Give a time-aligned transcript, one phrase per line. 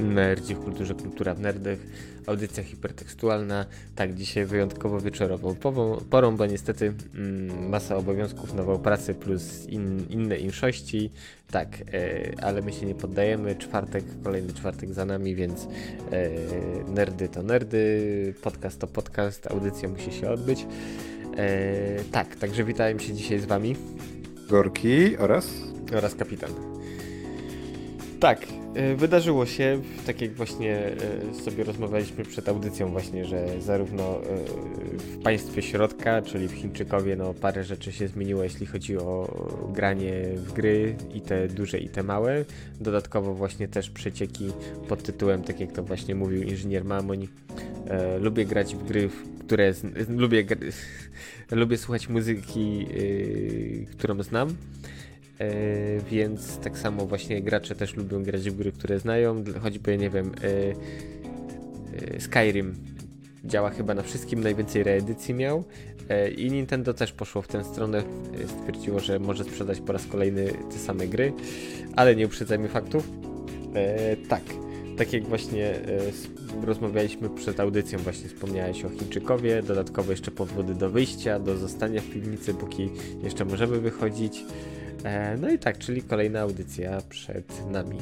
[0.00, 1.78] Nerdzi w kulturze, kultura w nerdach,
[2.26, 3.66] audycja hipertekstualna.
[3.94, 5.54] Tak, dzisiaj wyjątkowo wieczorową
[6.10, 11.10] porą, bo niestety mm, masa obowiązków, nową pracę plus in, inne inszości.
[11.50, 13.56] Tak, e, ale my się nie poddajemy.
[13.56, 15.68] Czwartek, kolejny czwartek za nami, więc
[16.10, 16.28] e,
[16.88, 20.66] nerdy to nerdy, podcast to podcast, audycja musi się odbyć.
[21.36, 23.76] E, tak, także witałem się dzisiaj z wami.
[24.48, 25.48] Gorki oraz?
[25.96, 26.50] Oraz kapitan.
[28.20, 28.46] Tak,
[28.96, 34.36] wydarzyło się, tak jak właśnie e, sobie rozmawialiśmy przed audycją właśnie, że zarówno e,
[34.98, 39.28] w państwie środka, czyli w Chińczykowie, no parę rzeczy się zmieniło, jeśli chodzi o
[39.72, 42.44] granie w gry i te duże i te małe.
[42.80, 44.52] Dodatkowo właśnie też przecieki
[44.88, 47.28] pod tytułem, tak jak to właśnie mówił inżynier Mamoń,
[48.20, 49.10] lubię grać w gry,
[49.46, 49.74] które
[50.08, 50.44] lubię,
[51.50, 52.86] lubię słuchać muzyki,
[53.96, 54.56] którą znam
[55.40, 60.10] E, więc tak samo właśnie gracze też lubią grać w gry, które znają, choćby, nie
[60.10, 60.74] wiem, e,
[62.16, 62.74] e, Skyrim
[63.44, 65.64] działa chyba na wszystkim, najwięcej reedycji miał
[66.36, 68.02] i Nintendo też poszło w tę stronę,
[68.46, 71.32] stwierdziło, że może sprzedać po raz kolejny te same gry,
[71.96, 73.10] ale nie uprzedzajmy faktów.
[74.28, 74.42] tak,
[74.96, 75.74] tak jak właśnie
[76.62, 82.10] rozmawialiśmy przed audycją, właśnie wspomniałeś o Chińczykowie, dodatkowo jeszcze powody do wyjścia, do zostania w
[82.10, 82.90] piwnicy, póki
[83.22, 84.44] jeszcze możemy wychodzić.
[85.04, 87.98] E, no i tak, czyli kolejna audycja przed nami.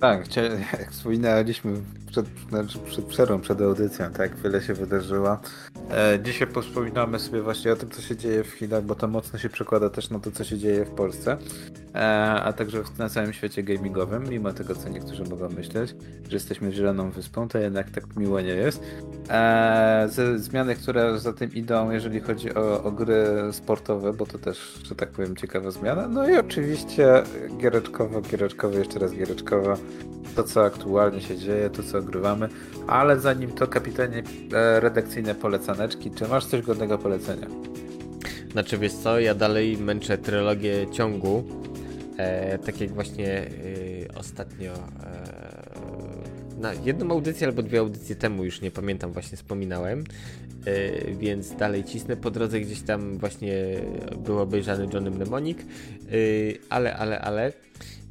[0.00, 0.26] Tak,
[0.90, 1.72] wspominaliśmy
[2.16, 5.38] przed, znaczy przed przerwą, przed audycją, tak, wiele się wydarzyło.
[5.90, 9.38] E, dzisiaj wspominamy sobie właśnie o tym, co się dzieje w Chinach, bo to mocno
[9.38, 11.36] się przekłada też na to, co się dzieje w Polsce,
[11.94, 11.98] e,
[12.42, 15.94] a także na całym świecie gamingowym, mimo tego, co niektórzy mogą myśleć,
[16.28, 18.82] że jesteśmy zieloną wyspą, to jednak tak miło nie jest.
[19.30, 24.38] E, ze zmiany, które za tym idą, jeżeli chodzi o, o gry sportowe, bo to
[24.38, 26.08] też, że tak powiem, ciekawa zmiana.
[26.08, 27.22] No i oczywiście
[27.58, 29.74] giereczkowo, giereczkowo, jeszcze raz giereczkowo,
[30.36, 32.48] to co aktualnie się dzieje, to co ogrywamy,
[32.86, 34.22] ale zanim to kapitanie
[34.52, 37.46] e, redakcyjne polecaneczki, czy masz coś godnego polecenia?
[38.52, 41.44] Znaczy wiesz co, ja dalej męczę trylogię ciągu,
[42.16, 43.48] e, tak jak właśnie e,
[44.14, 50.04] ostatnio e, na jedną audycję albo dwie audycje temu, już nie pamiętam, właśnie wspominałem,
[50.64, 53.54] e, więc dalej cisnę po drodze gdzieś tam właśnie
[54.24, 55.58] był obejrzany Johnny Mnemonic,
[56.70, 58.05] ale, ale, ale Y,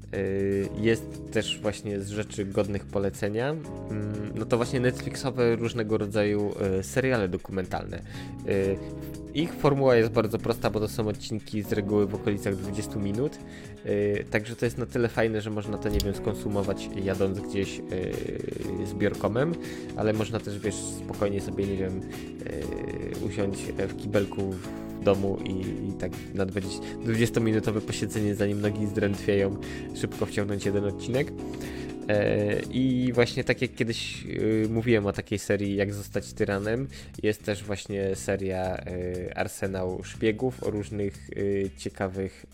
[0.77, 6.83] jest też właśnie z rzeczy godnych polecenia, mm, no to właśnie Netflixowe różnego rodzaju y,
[6.83, 8.01] seriale dokumentalne.
[9.35, 13.39] Ich formuła jest bardzo prosta, bo to są odcinki z reguły w okolicach 20 minut,
[14.31, 17.81] także to jest na tyle fajne, że można to, nie wiem, skonsumować jadąc gdzieś
[18.85, 19.55] zbiorkomem,
[19.95, 22.01] ale można też, wiesz, spokojnie sobie, nie wiem,
[23.25, 24.53] usiąść w kibelku
[25.03, 25.59] domu i,
[25.89, 29.57] i tak na 20-minutowe posiedzenie, zanim nogi zdrętwieją,
[29.95, 31.31] szybko wciągnąć jeden odcinek.
[32.09, 36.87] E, I właśnie tak jak kiedyś y, mówiłem o takiej serii Jak zostać tyranem,
[37.23, 42.45] jest też właśnie seria y, Arsenał Szpiegów o różnych y, ciekawych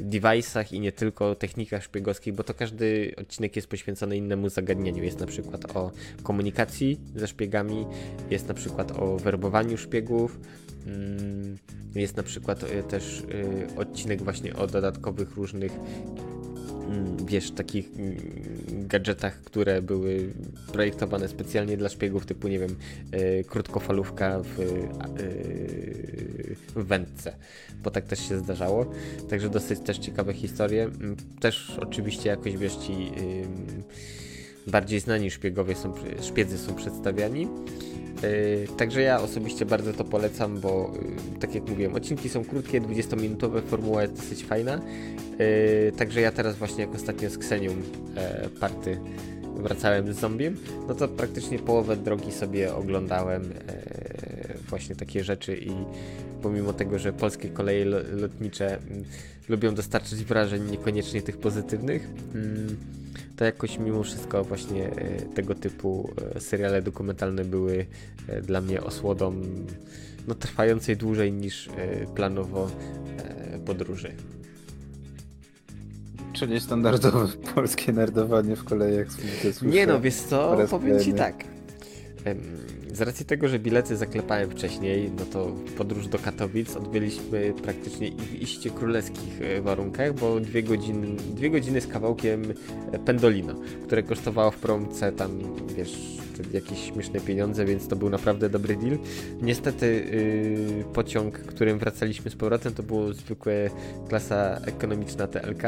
[0.00, 5.04] device'ach i nie tylko technikach szpiegowskich, bo to każdy odcinek jest poświęcony innemu zagadnieniu.
[5.04, 7.86] Jest na przykład o komunikacji ze szpiegami,
[8.30, 10.38] jest na przykład o werbowaniu szpiegów,
[10.86, 11.58] Mm,
[11.94, 13.22] jest na przykład też
[13.76, 15.72] odcinek właśnie o dodatkowych różnych
[17.26, 18.16] wiesz, takich mm,
[18.70, 20.32] gadżetach, które były
[20.72, 22.76] projektowane specjalnie dla szpiegów, typu, nie wiem,
[23.12, 24.56] e, krótkofalówka w,
[26.76, 27.34] w wędce,
[27.82, 28.92] bo tak też się zdarzało.
[29.30, 30.90] Także dosyć też ciekawe historie.
[31.40, 32.92] Też oczywiście jakoś, wiesz, ci
[34.66, 37.48] bardziej znani szpiegowie są, szpiedzy są przedstawiani.
[38.22, 40.92] Yy, także ja osobiście bardzo to polecam, bo
[41.32, 44.80] yy, tak jak mówiłem, odcinki są krótkie, 20-minutowe, formuła jest dosyć fajna.
[45.38, 47.70] Yy, także ja teraz właśnie jak ostatnio z Ksenią
[48.16, 48.98] e, party
[49.58, 50.56] wracałem z zombiem,
[50.88, 55.70] no to praktycznie połowę drogi sobie oglądałem e, właśnie takie rzeczy i
[56.42, 59.04] pomimo tego, że polskie koleje lotnicze mm,
[59.48, 62.76] lubią dostarczyć wrażeń niekoniecznie tych pozytywnych, mm,
[63.36, 67.86] to jakoś mimo wszystko właśnie e, tego typu e, seriale dokumentalne były
[68.28, 69.34] e, dla mnie osłodą
[70.28, 71.68] no, trwającej dłużej niż
[72.14, 72.70] planowo
[73.66, 74.12] podróży.
[76.32, 79.06] Czyli standardowe polskie nerdowanie w kolejach.
[79.62, 81.44] Nie no, wiesz co, powiem Ci tak
[82.92, 88.34] z racji tego, że bilety zaklepałem wcześniej, no to podróż do Katowic odbyliśmy praktycznie w
[88.34, 92.42] iście królewskich e, warunkach, bo dwie godziny, dwie godziny z kawałkiem
[92.92, 93.54] e, Pendolino,
[93.86, 95.30] które kosztowało w promce tam,
[95.76, 96.18] wiesz,
[96.52, 98.98] jakieś śmieszne pieniądze, więc to był naprawdę dobry deal.
[99.42, 99.86] Niestety
[100.76, 103.70] yy, pociąg, którym wracaliśmy z powrotem, to było zwykłe
[104.08, 105.62] klasa ekonomiczna TLK.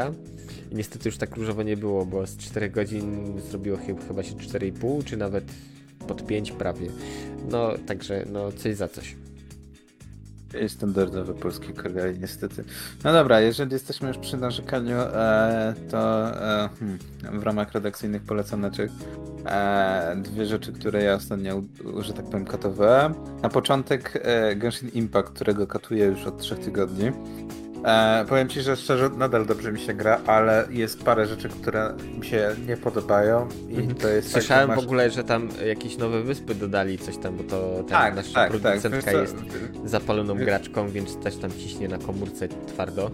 [0.70, 3.78] I niestety już tak różowo nie było, bo z 4 godzin zrobiło
[4.08, 5.44] chyba się 4,5, czy nawet
[6.08, 6.90] pod 5 prawie.
[7.50, 9.16] No, także no coś za coś.
[10.54, 12.64] Jest standardowy polski kolej, niestety.
[13.04, 16.30] No dobra, jeżeli jesteśmy już przy narzekaniu, e, to
[16.64, 16.98] e, hmm,
[17.40, 18.90] w ramach redakcyjnych polecaneczek
[19.46, 21.62] e, dwie rzeczy, które ja ostatnio,
[21.98, 23.14] że tak powiem, katowałem.
[23.42, 27.10] Na początek e, Genshin Impact, którego katuję już od trzech tygodni.
[27.84, 31.94] E, powiem ci, że szczerze nadal dobrze mi się gra, ale jest parę rzeczy, które
[32.18, 33.94] mi się nie podobają i mhm.
[33.94, 34.84] to jest Słyszałem tak, masz...
[34.84, 38.34] w ogóle, że tam jakieś nowe wyspy dodali coś tam, bo to ten tak, nasza
[38.34, 38.60] tak, tak.
[38.60, 39.20] producentka tak.
[39.20, 39.36] jest
[39.84, 43.10] zapaloną graczką, więc też tam ciśnie na komórce twardo.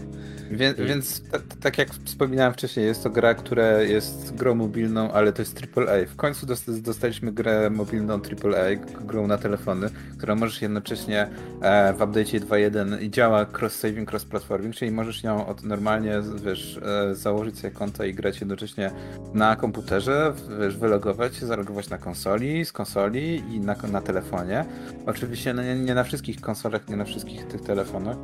[0.51, 0.87] Wie, I...
[0.87, 1.23] Więc
[1.61, 6.05] tak jak wspominałem wcześniej, jest to gra, która jest grą mobilną, ale to jest AAA.
[6.07, 6.45] W końcu
[6.81, 8.75] dostaliśmy grę mobilną AAA,
[9.05, 11.29] grą na telefony, która możesz jednocześnie
[11.61, 14.13] e, w update'cie 2.1 i działa cross-saving,
[14.57, 16.79] cross-platforming, czyli możesz ją od, normalnie, wiesz,
[17.11, 18.91] e, założyć sobie konto i grać jednocześnie
[19.33, 24.65] na komputerze, wiesz, wylogować się, zalogować na konsoli, z konsoli i na, na telefonie.
[25.05, 28.17] Oczywiście no, nie, nie na wszystkich konsolach, nie na wszystkich tych telefonach.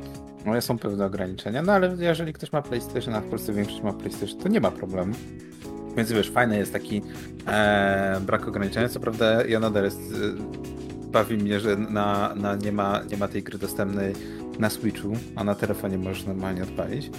[0.46, 3.92] No, są pewne ograniczenia, no ale jeżeli ktoś ma PlayStation, a w Polsce większość ma
[3.92, 5.14] PlayStation, to nie ma problemu.
[5.96, 7.02] Więc wiesz, fajny jest taki
[7.46, 8.88] e, brak ograniczenia.
[8.88, 10.00] Co prawda, ja nadal jest,
[11.14, 14.14] bawi mnie, że na, na nie, ma, nie ma tej gry dostępnej
[14.58, 17.10] na Switchu, a na telefonie możesz normalnie odpalić.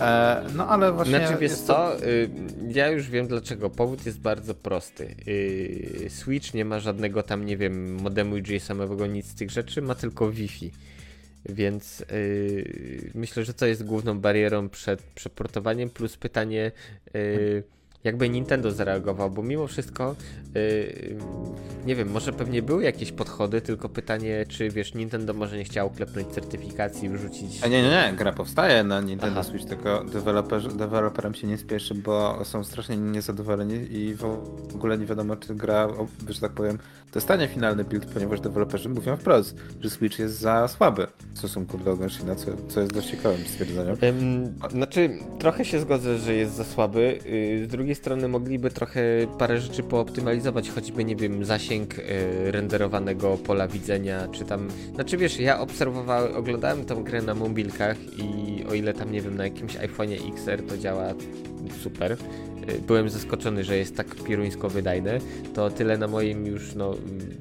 [0.00, 1.18] E, no ale właśnie.
[1.18, 2.30] Znaczy wiesz co, y,
[2.68, 3.70] ja już wiem dlaczego.
[3.70, 5.14] Powód jest bardzo prosty.
[5.28, 9.94] Y, Switch nie ma żadnego tam, nie wiem, modemu GSM-owego, nic z tych rzeczy, ma
[9.94, 10.72] tylko Wi-Fi.
[11.48, 16.72] Więc yy, myślę, że to jest główną barierą przed przeportowaniem, plus pytanie,
[18.04, 20.16] jakby Nintendo zareagował, bo mimo wszystko,
[20.54, 21.16] yy,
[21.86, 25.90] nie wiem, może pewnie były jakieś podchody, tylko pytanie, czy wiesz, Nintendo może nie chciało
[25.90, 27.64] klepnąć certyfikacji i wrzucić.
[27.64, 29.50] A nie, nie, nie, gra powstaje na Nintendo Aha.
[29.50, 34.24] Switch, tylko deweloper, deweloperem się nie spieszy, bo są strasznie niezadowoleni i w
[34.74, 35.88] ogóle nie wiadomo, czy gra,
[36.28, 36.78] że tak powiem,
[37.12, 41.96] dostanie finalny build, ponieważ deweloperzy mówią wprost, że Switch jest za słaby w stosunku do
[41.96, 43.96] Genshina, co, co jest dość ciekawym stwierdzeniem.
[44.70, 47.18] znaczy, trochę się zgodzę, że jest za słaby.
[47.26, 49.00] Y, z drugiej strony mogliby trochę
[49.38, 52.02] parę rzeczy pooptymalizować, choćby, nie wiem, zasięg y,
[52.50, 54.68] renderowanego pola widzenia, czy tam...
[54.94, 59.36] Znaczy, wiesz, ja obserwowałem, oglądałem tą grę na mobilkach i o ile tam, nie wiem,
[59.36, 61.14] na jakimś iPhone'ie XR to działa
[61.82, 62.16] super,
[62.86, 65.18] byłem zaskoczony, że jest tak piruńsko wydajne.
[65.54, 66.94] To tyle na moim już no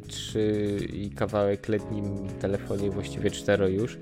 [0.07, 3.97] 3 i kawałek letnim telefonie, właściwie 4 już,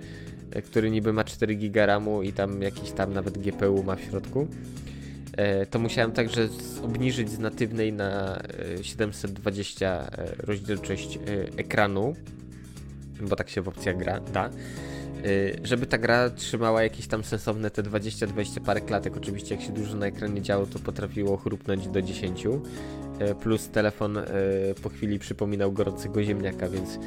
[0.51, 4.01] e, który niby ma 4 GB RAMu i tam jakiś tam nawet GPU ma w
[4.01, 4.47] środku.
[5.37, 6.49] E, to musiałem także
[6.83, 8.41] obniżyć z natywnej na
[8.81, 11.19] 720 e, rozdzielczość
[11.57, 12.15] ekranu,
[13.21, 14.49] bo tak się w opcjach gra, da.
[15.25, 19.17] Y, żeby ta gra trzymała jakieś tam sensowne te 20-20 parę klatek.
[19.17, 22.45] Oczywiście jak się dużo na ekranie działo, to potrafiło chrupnąć do 10.
[22.45, 22.51] Y,
[23.41, 24.23] plus telefon y,
[24.83, 26.99] po chwili przypominał gorącego ziemniaka, więc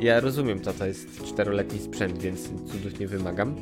[0.00, 3.54] ja rozumiem to, to jest czteroletni sprzęt, więc cudów nie wymagam.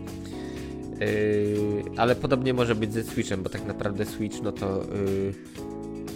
[1.97, 4.87] Ale podobnie może być ze Switchem, bo tak naprawdę Switch no to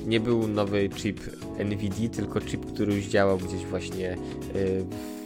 [0.07, 1.21] nie był nowy chip
[1.65, 4.17] NVIDIA, tylko chip, który już działał gdzieś właśnie
[4.55, 5.20] w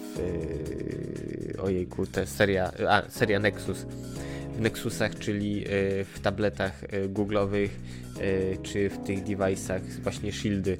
[1.58, 3.86] ojejku, to seria, a, seria Nexus
[4.56, 5.68] w Nexusach, czyli e,
[6.04, 7.68] w tabletach e, Google'owych
[8.62, 10.78] czy w tych device'ach właśnie shieldy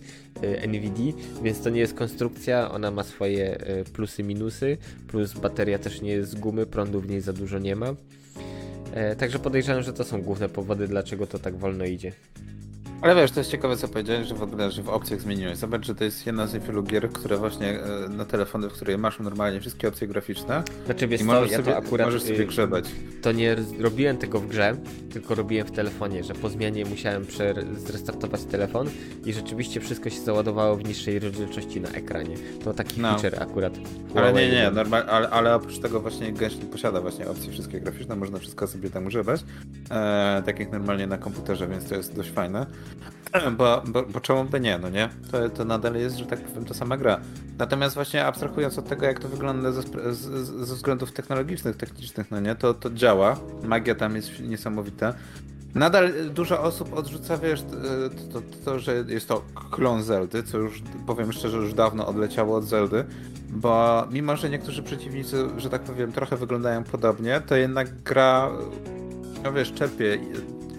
[0.69, 1.13] NVIDIA,
[1.43, 3.59] więc to nie jest konstrukcja, ona ma swoje
[3.93, 4.77] plusy, minusy,
[5.09, 7.95] plus bateria też nie jest z gumy, prądu w niej za dużo nie ma.
[9.19, 12.13] Także podejrzewam, że to są główne powody, dlaczego to tak wolno idzie.
[13.05, 15.59] Ale wiesz, to jest ciekawe co powiedziałeś, że w ogóle, że w opcjach zmieniłeś.
[15.59, 18.99] Zobacz, że to jest jedna z niewielu gier, które właśnie e, na telefony, w której
[18.99, 20.63] masz normalnie wszystkie opcje graficzne.
[20.85, 22.85] Znaczy wiesz i możesz co, ja sobie, akurat możesz sobie y, grzebać.
[23.23, 24.77] To nie robiłem tego w grze,
[25.13, 27.27] tylko robiłem w telefonie, że po zmianie musiałem
[27.77, 28.89] zrestartować telefon
[29.25, 32.37] i rzeczywiście wszystko się załadowało w niższej rozdzielczości na ekranie.
[32.65, 33.19] To taki no.
[33.19, 33.73] feature akurat.
[34.15, 38.17] Ale nie, nie, normal, ale, ale oprócz tego właśnie Genshin posiada właśnie opcje wszystkie graficzne,
[38.17, 39.45] można wszystko sobie tam używać,
[39.91, 42.67] e, tak jak normalnie na komputerze, więc to jest dość fajne.
[43.57, 45.09] Bo, bo, bo czemu by nie, no nie?
[45.31, 47.21] To, to nadal jest, że tak powiem, ta sama gra.
[47.59, 49.83] Natomiast właśnie abstrahując od tego, jak to wygląda ze,
[50.15, 53.37] ze, względów technologicznych, technicznych, no nie, to, to działa.
[53.63, 55.15] Magia tam jest niesamowita.
[55.75, 57.71] Nadal dużo osób odrzuca, wiesz, to,
[58.33, 62.65] to, to, że jest to klon Zeldy, co już, powiem szczerze, już dawno odleciało od
[62.65, 63.05] Zeldy,
[63.51, 68.51] bo mimo, że niektórzy przeciwnicy, że tak powiem, trochę wyglądają podobnie, to jednak gra,
[69.45, 70.19] no wiesz, czerpie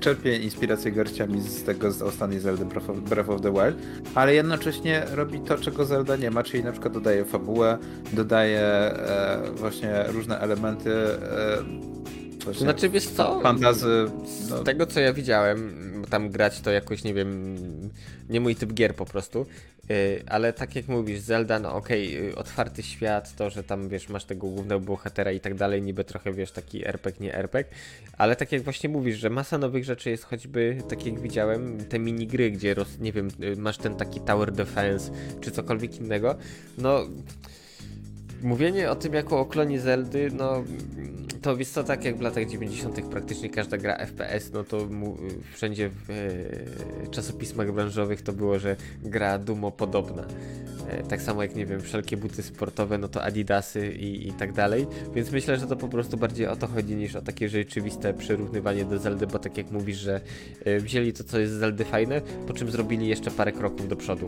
[0.05, 3.75] czerpie inspirację garściami z tego z ostatniej Zelda Breath of, Breath of the Wild,
[4.15, 7.77] ale jednocześnie robi to, czego Zelda nie ma, czyli na przykład dodaje fabułę,
[8.13, 11.15] dodaje e, właśnie różne elementy e,
[12.45, 13.41] właśnie znaczy wiesz co?
[13.41, 14.11] Fantazy.
[14.49, 14.61] No.
[14.61, 17.55] Z tego co ja widziałem, tam grać to jakoś nie wiem,
[18.29, 19.45] nie mój typ gier po prostu.
[19.91, 24.09] Y, ale tak jak mówisz, Zelda, no okej, okay, otwarty świat, to, że tam wiesz,
[24.09, 27.71] masz tego głównego bohatera i tak dalej, niby trochę wiesz, taki RPG, nie RPG,
[28.17, 31.99] ale tak jak właśnie mówisz, że masa nowych rzeczy jest choćby, tak jak widziałem, te
[31.99, 35.11] minigry, gdzie roz, nie wiem, y, masz ten taki tower defense,
[35.41, 36.35] czy cokolwiek innego,
[36.77, 37.05] no
[38.45, 40.63] mówienie o tym jako o klonie Zeldy, no
[41.41, 43.01] to wiesz co, tak jak w latach 90.
[43.09, 45.17] praktycznie każda gra FPS, no to mu,
[45.53, 50.25] wszędzie w e, czasopismach branżowych to było, że gra Dumo podobna.
[50.89, 54.53] E, tak samo jak, nie wiem, wszelkie buty sportowe, no to Adidasy i, i tak
[54.53, 54.87] dalej.
[55.15, 58.85] Więc myślę, że to po prostu bardziej o to chodzi niż o takie rzeczywiste przyrównywanie
[58.85, 60.21] do Zeldy, bo tak jak mówisz, że
[60.65, 63.95] e, wzięli to, co jest z Zeldy fajne, po czym zrobili jeszcze parę kroków do
[63.95, 64.27] przodu.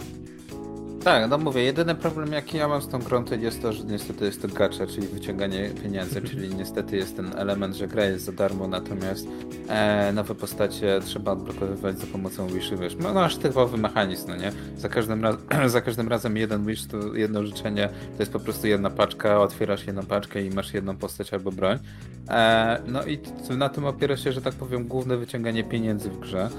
[1.04, 3.84] Tak, no mówię, jedyny problem jaki ja mam z tą grą to jest to, że
[3.84, 8.26] niestety jest to gacha, czyli wyciąganie pieniędzy, czyli niestety jest ten element, że gra jest
[8.26, 9.28] za darmo, natomiast
[9.70, 14.36] e, nowe postacie trzeba odblokowywać za pomocą wishy, wiesz, no, no aż typowy mechanizm, no
[14.36, 14.52] nie?
[14.78, 15.36] Za każdym, raz,
[15.72, 19.88] za każdym razem jeden wish to jedno życzenie, to jest po prostu jedna paczka, otwierasz
[19.88, 21.80] jedną paczkę i masz jedną postać albo broń.
[22.30, 23.20] E, no i
[23.58, 26.50] na tym opiera się, że tak powiem, główne wyciąganie pieniędzy w grze.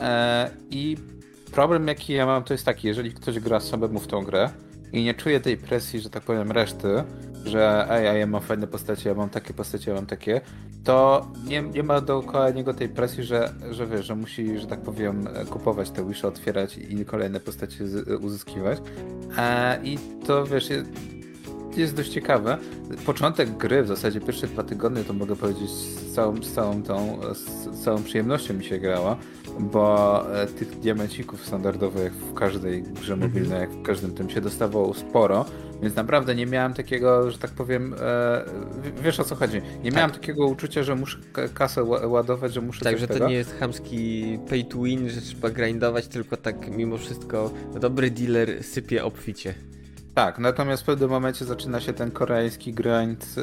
[0.00, 0.96] E, I
[1.52, 4.50] problem jaki ja mam to jest taki, jeżeli ktoś gra samemu w tą grę
[4.92, 7.04] i nie czuje tej presji, że tak powiem, reszty,
[7.44, 10.40] że ej, ja mam fajne postacie, ja mam takie postacie, ja mam takie,
[10.84, 14.80] to nie, nie ma dookoła niego tej presji, że, że wiesz, że musi, że tak
[14.80, 17.84] powiem, kupować te wisze, otwierać i kolejne postacie
[18.20, 18.78] uzyskiwać.
[19.38, 20.68] E, I to wiesz,
[21.76, 22.58] jest dość ciekawe.
[23.06, 27.20] Początek gry, w zasadzie pierwsze dwa tygodnie, to mogę powiedzieć, z całą, z całą tą,
[27.34, 29.16] z całą przyjemnością mi się grała,
[29.60, 33.30] bo e, tych diamencików standardowych jak w każdej grze mhm.
[33.30, 35.44] mobilnej, jak w każdym tym się dostawało sporo,
[35.82, 38.44] więc naprawdę nie miałem takiego, że tak powiem, e,
[39.02, 39.96] wiesz o co chodzi, nie tak.
[39.96, 41.18] miałem takiego uczucia, że muszę
[41.54, 43.28] kasę ładować, że muszę Tak, że to tego.
[43.28, 48.64] nie jest chamski pay to win, że trzeba grindować, tylko tak mimo wszystko dobry dealer
[48.64, 49.54] sypie obficie.
[50.14, 53.42] Tak, natomiast w pewnym momencie zaczyna się ten koreański grind, e,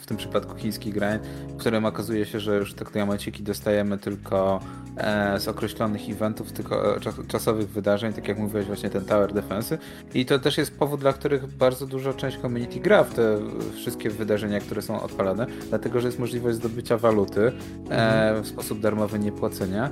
[0.00, 4.60] w tym przypadku chiński grind, w którym okazuje się, że już te diamenciki dostajemy tylko
[4.96, 9.78] e, z określonych eventów, tylko e, czasowych wydarzeń, tak jak mówiłeś właśnie ten Tower Defense
[10.14, 13.38] i to też jest powód, dla których bardzo dużo część community gra w te
[13.74, 17.52] wszystkie wydarzenia, które są odpalane, dlatego, że jest możliwość zdobycia waluty
[17.90, 18.42] mhm.
[18.42, 19.90] w sposób darmowy, niepłacenia.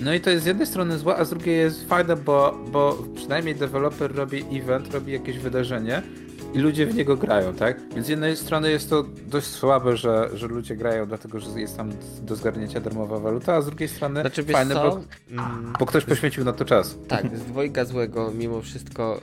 [0.00, 2.98] No i to jest z jednej strony złe, a z drugiej jest fajne, bo, bo
[3.14, 6.02] przynajmniej deweloper robi event, robi jakieś wydarzenie
[6.54, 7.80] i ludzie w niego grają, tak?
[7.94, 11.76] Więc z jednej strony jest to dość słabe, że, że ludzie grają, dlatego że jest
[11.76, 11.90] tam
[12.22, 15.00] do zgarnięcia darmowa waluta, a z drugiej strony znaczy, fajne, bo,
[15.78, 16.96] bo, ktoś poświęcił na to czas.
[17.08, 19.20] Tak, z dwojga złego mimo wszystko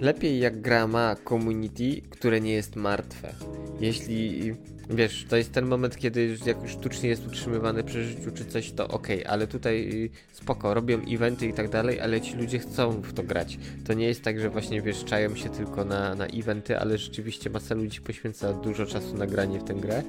[0.00, 3.32] lepiej jak gra ma community, które nie jest martwe.
[3.80, 4.54] Jeśli
[4.90, 8.72] Wiesz, to jest ten moment, kiedy jak już sztucznie jest utrzymywane przy życiu czy coś,
[8.72, 12.90] to ok, ale tutaj y, spoko, robią eventy i tak dalej, ale ci ludzie chcą
[12.90, 13.58] w to grać.
[13.86, 17.50] To nie jest tak, że właśnie wiesz, czają się tylko na, na eventy, ale rzeczywiście
[17.50, 20.02] masa ludzi poświęca dużo czasu na granie w tę grę.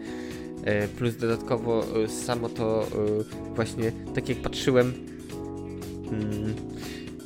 [0.63, 2.87] E, plus dodatkowo y, samo to
[3.51, 4.93] y, właśnie, tak jak patrzyłem.
[6.11, 6.55] Mm,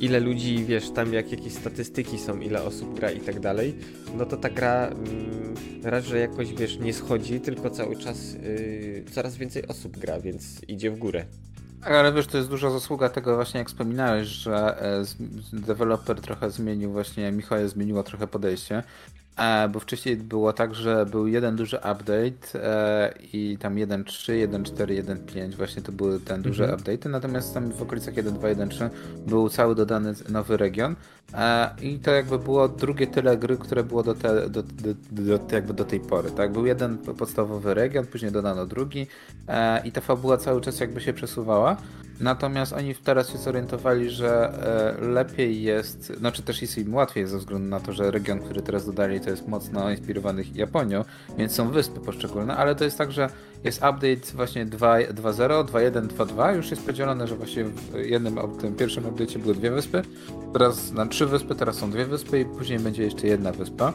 [0.02, 3.74] ile ludzi, wiesz, tam jak jakieś statystyki są, ile osób gra i tak dalej,
[4.16, 9.04] no to ta gra mm, raz, że jakoś, wiesz, nie schodzi, tylko cały czas yy,
[9.12, 11.24] coraz więcej osób gra, więc idzie w górę.
[11.80, 15.04] Tak, ale wiesz, to jest duża zasługa tego właśnie, jak wspominałeś, że e,
[15.52, 18.82] deweloper trochę zmienił, właśnie Michał zmieniło trochę podejście,
[19.70, 25.54] Bo wcześniej było tak, że był jeden duży update e, i tam 1.3, 1.4, 1.5
[25.54, 26.80] właśnie to były ten duże mhm.
[26.80, 28.90] update, natomiast tam w okolicach 1.2, 1.3
[29.26, 30.96] był cały dodany nowy region
[31.34, 35.54] e, i to jakby było drugie tyle gry, które było do, te, do, do, do,
[35.54, 36.52] jakby do tej pory, tak?
[36.52, 39.06] Był jeden podstawowy region, później dodano drugi
[39.48, 41.76] e, i ta fabuła cały czas jakby się przesuwała.
[42.22, 44.52] Natomiast oni teraz się zorientowali, że
[45.00, 48.62] e, lepiej jest, znaczy też jest im łatwiej ze względu na to, że region, który
[48.62, 51.04] teraz dodali, to jest mocno inspirowany Japonią,
[51.38, 53.28] więc są wyspy poszczególne, ale to jest tak, że
[53.64, 59.04] jest update właśnie 2.0, 2.1, 2.2, już jest podzielone, że właśnie w jednym, tym pierwszym
[59.04, 60.02] update'cie były dwie wyspy,
[60.52, 63.92] teraz na trzy wyspy, teraz są dwie wyspy i później będzie jeszcze jedna wyspa.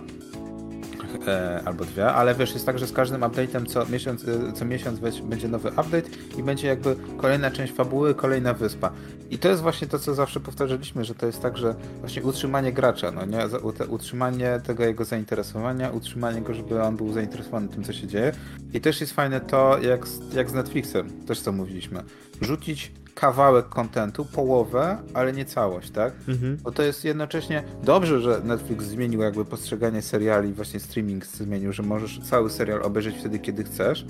[1.27, 4.65] E, albo dwie, ale wiesz, jest tak, że z każdym update'em co miesiąc, e, co
[4.65, 8.91] miesiąc będzie nowy update i będzie jakby kolejna część fabuły, kolejna wyspa.
[9.29, 12.73] I to jest właśnie to, co zawsze powtarzaliśmy, że to jest tak, że właśnie utrzymanie
[12.73, 13.39] gracza, no nie?
[13.87, 18.31] Utrzymanie tego jego zainteresowania, utrzymanie go, żeby on był zainteresowany tym, co się dzieje.
[18.73, 22.03] I też jest fajne to, jak, jak z Netflixem, też co mówiliśmy.
[22.41, 26.13] Rzucić kawałek kontentu, połowę, ale nie całość, tak?
[26.27, 26.57] Mhm.
[26.63, 31.83] Bo to jest jednocześnie dobrze, że Netflix zmienił jakby postrzeganie seriali, właśnie streaming zmienił, że
[31.83, 34.05] możesz cały serial obejrzeć wtedy, kiedy chcesz.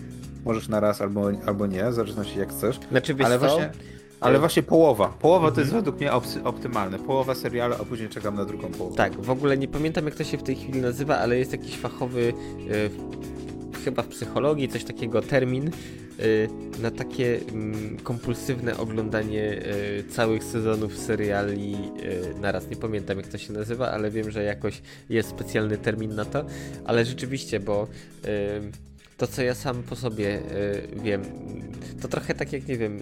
[0.45, 2.79] Możesz na raz albo, albo nie, w zależności jak chcesz.
[2.91, 3.71] Znaczy, ale właśnie
[4.19, 5.13] ale właśnie połowa.
[5.19, 5.55] Połowa mhm.
[5.55, 5.83] to jest mhm.
[5.83, 6.99] według mnie optymalne.
[6.99, 8.95] Połowa serialu, a później czekam na drugą połowę.
[8.95, 11.77] Tak, w ogóle nie pamiętam jak to się w tej chwili nazywa, ale jest jakiś
[11.77, 12.33] fachowy,
[12.67, 12.89] yy,
[13.89, 16.49] chyba w psychologii, coś takiego, termin yy,
[16.81, 17.41] na takie yy,
[18.03, 19.61] kompulsywne oglądanie
[19.99, 22.69] y, całych sezonów seriali y, naraz.
[22.69, 26.45] Nie pamiętam jak to się nazywa, ale wiem, że jakoś jest specjalny termin na to.
[26.85, 27.87] Ale rzeczywiście, bo
[28.25, 28.27] y,
[29.17, 30.41] to co ja sam po sobie
[31.03, 31.21] wiem,
[32.01, 32.99] to trochę tak jak nie wiem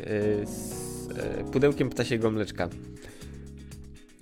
[1.17, 2.69] E, pudełkiem ptasiego mleczka.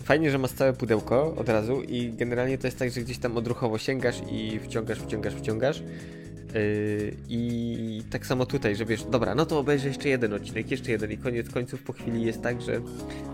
[0.03, 3.38] Fajnie, że masz całe pudełko od razu i generalnie to jest tak, że gdzieś tam
[3.38, 5.84] odruchowo sięgasz i wciągasz, wciągasz, wciągasz.
[6.53, 10.91] Yy, I tak samo tutaj, że wiesz, dobra, no to obejrzę jeszcze jeden odcinek, jeszcze
[10.91, 12.81] jeden i koniec końców po chwili jest tak, że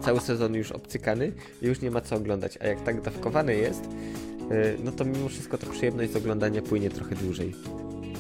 [0.02, 3.84] cały sezon już obcykany i już nie ma co oglądać, a jak tak dawkowane jest,
[3.84, 7.56] yy, no to mimo wszystko ta przyjemność z oglądania płynie trochę dłużej.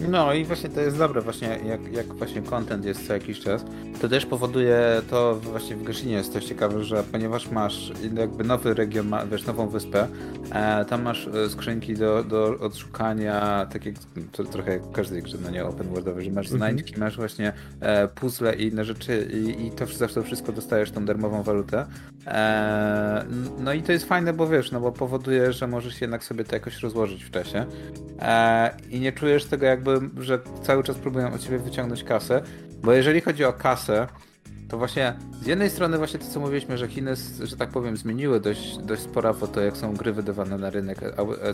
[0.07, 3.65] No i właśnie to jest dobre, właśnie jak, jak właśnie content jest co jakiś czas,
[4.01, 8.73] to też powoduje to właśnie w Goshinie jest coś ciekawe, że ponieważ masz jakby nowy
[8.73, 10.07] region, wiesz, nową wyspę,
[10.51, 13.93] e, tam masz e, skrzynki do, do odszukania, takie
[14.31, 16.57] to trochę jak w każdej grze, no nie open worldowej, że masz mhm.
[16.57, 21.05] znajdźki, masz właśnie e, puzzle i inne rzeczy i, i to zawsze wszystko dostajesz tą
[21.05, 21.85] darmową walutę.
[22.27, 23.25] E,
[23.59, 26.55] no i to jest fajne, bo wiesz, no bo powoduje, że możesz jednak sobie to
[26.55, 27.65] jakoś rozłożyć w czasie
[28.19, 32.41] e, i nie czujesz tego jakby że cały czas próbują od ciebie wyciągnąć kasę,
[32.83, 34.07] bo jeżeli chodzi o kasę,
[34.69, 38.39] to właśnie z jednej strony właśnie to, co mówiliśmy, że Chiny, że tak powiem, zmieniły
[38.39, 40.99] dość, dość sporo to, jak są gry wydawane na rynek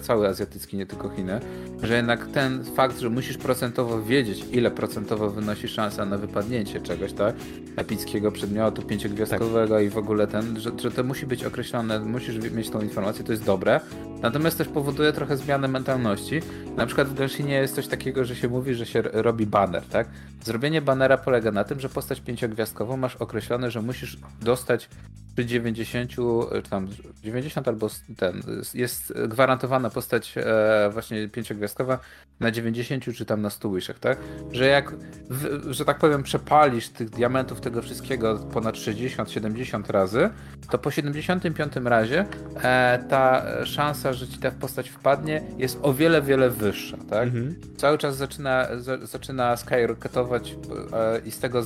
[0.02, 1.40] cały azjatycki, nie tylko Chiny,
[1.84, 7.14] że jednak ten fakt, że musisz procentowo wiedzieć, ile procentowo wynosi szansa na wypadnięcie czegoś,
[7.14, 7.36] tak,
[7.76, 9.84] epickiego przedmiotu, pięciogwiazdkowego tak.
[9.84, 13.32] i w ogóle ten, że, że to musi być określone, musisz mieć tą informację, to
[13.32, 13.80] jest dobre,
[14.22, 16.42] natomiast też powoduje trochę zmianę mentalności.
[16.78, 20.08] Na przykład w Genshinie jest coś takiego, że się mówi, że się robi banner, tak?
[20.44, 24.89] Zrobienie bannera polega na tym, że postać pięciogwiazdkową masz określone, że musisz dostać
[25.35, 26.87] przy 90, czy tam
[27.24, 28.41] 90 albo ten,
[28.74, 32.00] jest gwarantowana postać e, właśnie pięciogwiazdkowa
[32.39, 34.18] na 90 czy tam na 100 łyszach, tak?
[34.51, 34.96] Że jak,
[35.29, 40.29] w, że tak powiem, przepalisz tych diamentów, tego wszystkiego ponad 60-70 razy,
[40.70, 42.25] to po 75 razie
[42.63, 47.24] e, ta szansa, że ci ta postać wpadnie jest o wiele, wiele wyższa, tak?
[47.24, 47.55] Mhm.
[47.77, 50.55] Cały czas zaczyna, z, zaczyna skyrocketować
[50.94, 51.63] e, i z tego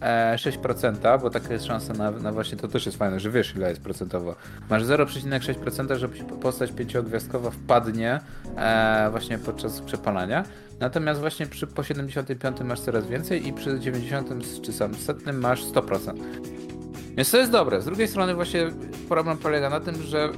[0.00, 3.68] 0,6%, bo taka jest szansa na, na właśnie, to też jest fajne, że wiesz ile
[3.68, 4.34] jest procentowo.
[4.70, 8.20] Masz 0,6%, żeby postać pięciogwiazdkowa wpadnie
[8.56, 10.44] e, właśnie podczas przepalania.
[10.80, 15.64] Natomiast właśnie przy, po 75 masz coraz więcej i przy 90 czy sam setnym masz
[15.64, 16.14] 100%.
[17.16, 17.82] Więc to jest dobre.
[17.82, 18.70] Z drugiej strony właśnie
[19.08, 20.28] problem polega na tym, że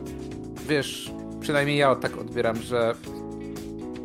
[0.69, 2.95] wiesz, przynajmniej ja tak odbieram, że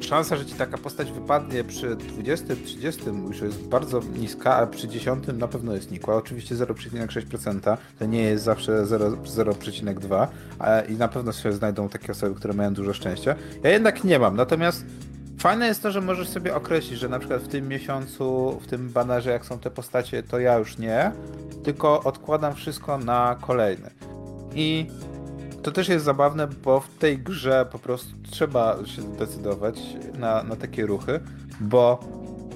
[0.04, 4.88] szansa, że ci taka postać wypadnie przy 20, 30 już jest bardzo niska, a przy
[4.88, 6.16] 10 na pewno jest nikła.
[6.16, 10.28] Oczywiście 0,6% to nie jest zawsze 0,2
[10.90, 13.36] i na pewno się znajdą takie osoby, które mają dużo szczęścia.
[13.64, 14.86] Ja jednak nie mam, natomiast
[15.40, 18.90] Fajne jest to, że możesz sobie określić, że na przykład w tym miesiącu, w tym
[18.90, 21.12] banerze, jak są te postacie, to ja już nie,
[21.64, 23.90] tylko odkładam wszystko na kolejny.
[24.56, 24.88] I
[25.64, 29.80] to też jest zabawne, bo w tej grze po prostu trzeba się zdecydować
[30.20, 31.20] na, na takie ruchy,
[31.60, 32.00] bo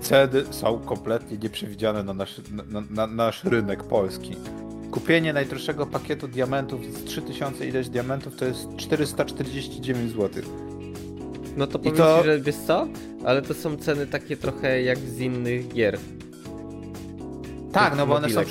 [0.02, 4.36] ceny są kompletnie nieprzewidziane na nasz, na, na nasz rynek polski.
[4.92, 10.44] Kupienie najdroższego pakietu diamentów z 3000 ileś diamentów to jest 449 zł.
[11.58, 12.18] No to powiem to...
[12.20, 12.88] ci, że wiesz co?
[13.26, 16.00] Ale to są ceny takie trochę jak z innych gier.
[17.72, 18.42] Tak, no bo one są,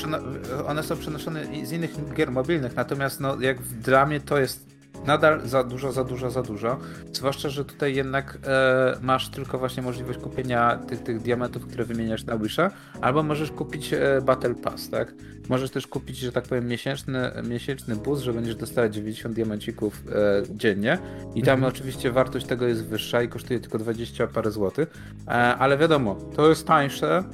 [0.66, 4.76] one są przenoszone z innych gier mobilnych, natomiast no, jak w dramie to jest
[5.06, 6.78] nadal za dużo, za dużo, za dużo.
[7.12, 12.24] Zwłaszcza, że tutaj jednak e, masz tylko właśnie możliwość kupienia tych, tych diamentów, które wymieniasz
[12.24, 15.14] na Wisha, albo możesz kupić e, Battle Pass, tak?
[15.48, 20.42] Możesz też kupić, że tak powiem, miesięczny, miesięczny boost, że będziesz dostawać 90 diamencików e,
[20.50, 20.98] dziennie
[21.34, 21.72] i tam mhm.
[21.72, 24.88] oczywiście wartość tego jest wyższa i kosztuje tylko 20 parę złotych,
[25.26, 27.24] e, ale wiadomo, to jest tańsze,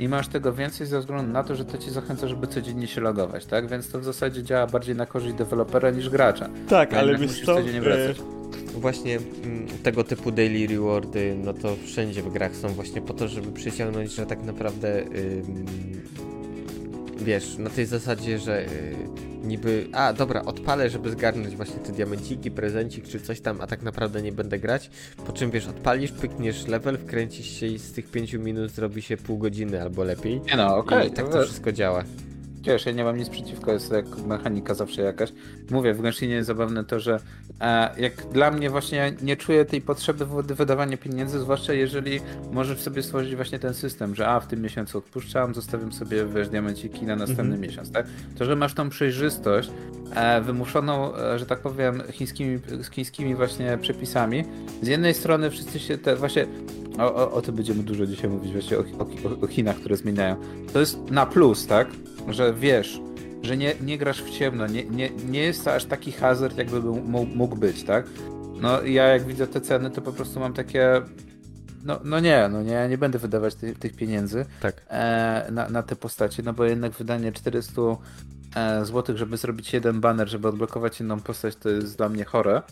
[0.00, 3.00] i masz tego więcej ze względu na to, że to ci zachęca, żeby codziennie się
[3.00, 3.68] logować, tak?
[3.68, 6.48] Więc to w zasadzie działa bardziej na korzyść dewelopera niż gracza.
[6.68, 8.16] Tak, ale wiesz co, codziennie wracać.
[8.74, 13.28] właśnie mm, tego typu daily rewardy, no to wszędzie w grach są właśnie po to,
[13.28, 15.04] żeby przyciągnąć, że tak naprawdę
[17.18, 18.68] wiesz, na tej zasadzie, że y,
[19.44, 23.82] niby, a dobra, odpalę, żeby zgarnąć właśnie te diamenciki, prezencik czy coś tam, a tak
[23.82, 24.90] naprawdę nie będę grać,
[25.26, 29.16] po czym wiesz, odpalisz, pykniesz level, wkręcisz się i z tych 5 minut zrobi się
[29.16, 30.40] pół godziny albo lepiej.
[30.40, 30.98] Nie no, okej.
[30.98, 32.04] Okay, I tak to, to wszystko działa.
[32.62, 35.32] Wiesz, ja nie mam nic przeciwko, jest jak mechanika zawsze jakaś.
[35.70, 37.20] Mówię, w Genshinie jest zabawne to, że
[37.60, 42.20] e, jak dla mnie właśnie nie czuję tej potrzeby wydawania pieniędzy, zwłaszcza jeżeli
[42.52, 46.48] możesz sobie stworzyć właśnie ten system, że a w tym miesiącu odpuszczam, zostawiam sobie wiesz,
[46.48, 47.60] diamenciki na następny mhm.
[47.60, 48.06] miesiąc, tak?
[48.38, 49.70] To, że masz tą przejrzystość
[50.14, 52.58] e, wymuszoną, e, że tak powiem, chińskimi,
[52.90, 54.44] chińskimi właśnie przepisami.
[54.82, 56.46] Z jednej strony wszyscy się te właśnie
[56.98, 60.36] o, o, o tym będziemy dużo dzisiaj mówić właśnie o, o, o Chinach, które zmieniają.
[60.72, 61.88] To jest na plus, tak?
[62.28, 63.00] że wiesz,
[63.42, 66.80] że nie, nie grasz w ciemno, nie, nie, nie jest to aż taki hazard, jakby
[67.34, 68.06] mógł być, tak?
[68.60, 71.02] No ja jak widzę te ceny, to po prostu mam takie.
[71.84, 74.82] No, no nie, no nie, nie będę wydawać tych, tych pieniędzy tak.
[74.88, 77.82] e, na, na te postacie, no bo jednak wydanie 400
[78.56, 82.62] e, zł, żeby zrobić jeden banner, żeby odblokować inną postać, to jest dla mnie chore.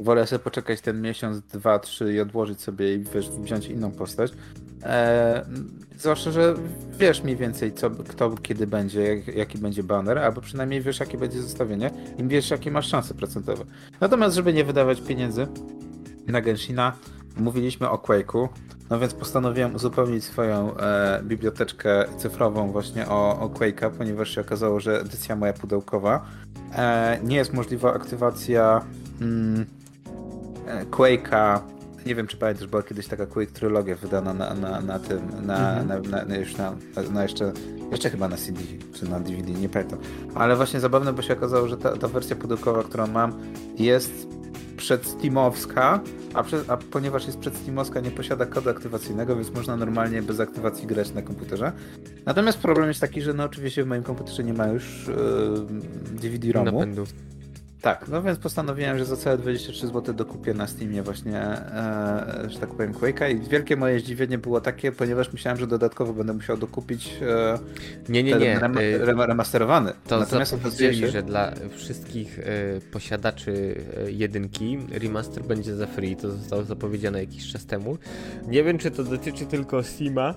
[0.00, 4.32] Wolę sobie poczekać ten miesiąc, dwa, trzy i odłożyć sobie i wiesz, wziąć inną postać.
[4.82, 5.46] E,
[5.98, 6.54] zwłaszcza, że
[6.98, 11.18] wiesz mniej więcej, co, kto kiedy będzie, jak, jaki będzie banner, albo przynajmniej wiesz, jakie
[11.18, 13.64] będzie zestawienie i wiesz, jakie masz szanse procentowe.
[14.00, 15.46] Natomiast, żeby nie wydawać pieniędzy
[16.26, 16.92] na Genshina,
[17.36, 18.48] mówiliśmy o Quake'u,
[18.90, 24.80] no więc postanowiłem uzupełnić swoją e, biblioteczkę cyfrową właśnie o, o Quake'a, ponieważ się okazało,
[24.80, 26.26] że edycja moja pudełkowa
[26.72, 28.84] e, nie jest możliwa aktywacja
[29.20, 29.66] mm,
[30.90, 31.60] Quake'a
[32.06, 35.80] nie wiem, czy pamiętasz, była kiedyś taka Quake trylogia wydana na, na, na tym, na,
[35.80, 35.88] mhm.
[35.88, 36.74] na, na, na, już na,
[37.12, 37.52] na jeszcze,
[37.90, 38.60] jeszcze chyba na CD,
[38.94, 39.98] czy na DVD, nie pamiętam.
[40.34, 43.32] Ale właśnie zabawne, bo się okazało, że ta, ta wersja pudełkowa, którą mam,
[43.78, 44.28] jest
[44.76, 46.00] przedsteamowska,
[46.34, 51.14] a, a ponieważ jest przedsteamowska, nie posiada kodu aktywacyjnego, więc można normalnie bez aktywacji grać
[51.14, 51.72] na komputerze.
[52.26, 56.64] Natomiast problem jest taki, że no oczywiście w moim komputerze nie ma już yy, DVD-ROMu.
[56.64, 57.04] Napędu.
[57.82, 62.58] Tak, no więc postanowiłem, że za całe 23 zł dokupię na Steamie właśnie, e, że
[62.58, 66.56] tak powiem, Quake'a i wielkie moje zdziwienie było takie, ponieważ myślałem, że dodatkowo będę musiał
[66.56, 67.58] dokupić e,
[68.08, 68.58] nie, nie, nie.
[68.58, 69.92] Rem, y, rem, remasterowany.
[70.08, 71.08] To Natomiast się...
[71.08, 72.42] że dla wszystkich e,
[72.92, 77.98] posiadaczy e, jedynki remaster będzie za free, to zostało zapowiedziane jakiś czas temu.
[78.48, 80.34] Nie wiem, czy to dotyczy tylko Steama,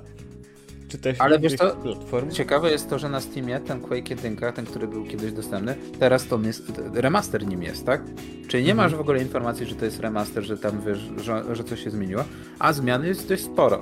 [0.90, 2.32] czy też Ale wiesz to, platform.
[2.32, 6.28] ciekawe jest to, że na Steamie ten Quake 1, ten, który był kiedyś dostępny, teraz
[6.28, 8.02] to jest, remaster nim jest, tak?
[8.48, 8.90] Czyli nie mhm.
[8.92, 11.90] masz w ogóle informacji, że to jest remaster, że tam wiesz, że, że coś się
[11.90, 12.24] zmieniło,
[12.60, 13.82] a zmiany jest dość sporo.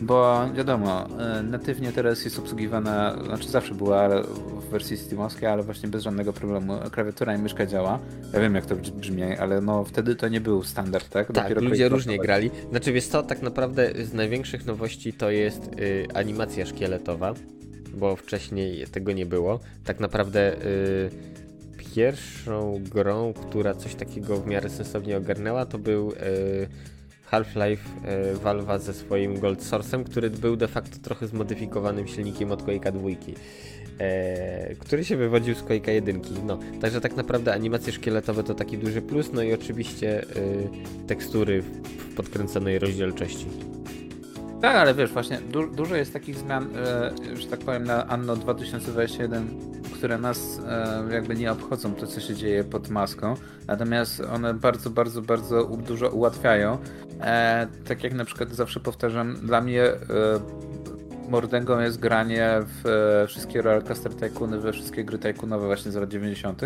[0.00, 4.08] Bo wiadomo, e, natywnie teraz jest obsługiwana, znaczy zawsze była
[4.60, 6.78] w wersji steamowskiej, ale właśnie bez żadnego problemu.
[6.92, 7.98] Klawiatura i myszka działa.
[8.32, 11.26] Ja wiem jak to brzmi, ale no wtedy to nie był standard, tak?
[11.26, 12.50] Tak, Dopiero ludzie różnie grali.
[12.70, 17.34] Znaczy wiesz co, tak naprawdę z największych nowości to jest y, animacja szkieletowa,
[17.94, 19.60] bo wcześniej tego nie było.
[19.84, 21.10] Tak naprawdę y,
[21.94, 26.68] pierwszą grą, która coś takiego w miarę sensownie ogarnęła, to był y,
[27.30, 32.62] Half-Life e, Valve'a ze swoim Gold Source'em, który był de facto trochę zmodyfikowanym silnikiem od
[32.62, 33.08] Quake'a 2,
[33.98, 36.20] e, który się wywodził z Quake'a 1.
[36.46, 40.26] No, także tak naprawdę animacje szkieletowe to taki duży plus, no i oczywiście e,
[41.06, 43.46] tekstury w podkręconej rozdzielczości.
[44.60, 48.36] Tak, ale wiesz, właśnie du dużo jest takich zmian, e, że tak powiem, na Anno
[48.36, 49.48] 2021,
[49.94, 53.34] które nas e, jakby nie obchodzą to, co się dzieje pod maską,
[53.66, 56.78] natomiast one bardzo, bardzo, bardzo dużo ułatwiają.
[57.20, 59.96] E, tak jak na przykład zawsze powtarzam, dla mnie e,
[61.28, 66.08] mordęgą jest granie w e, wszystkie Rollercoaster Tycoony, we wszystkie gry Tycoonowe właśnie z lat
[66.08, 66.62] 90.,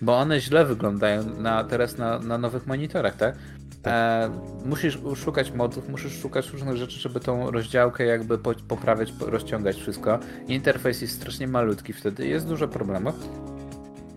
[0.00, 3.34] bo one źle wyglądają na, teraz na, na nowych monitorach, tak?
[3.82, 3.94] Tak.
[3.94, 4.30] E,
[4.64, 10.18] musisz szukać modów, musisz szukać różnych rzeczy, żeby tą rozdziałkę jakby poprawiać, rozciągać wszystko.
[10.48, 13.14] Interfejs jest strasznie malutki wtedy, jest dużo problemów.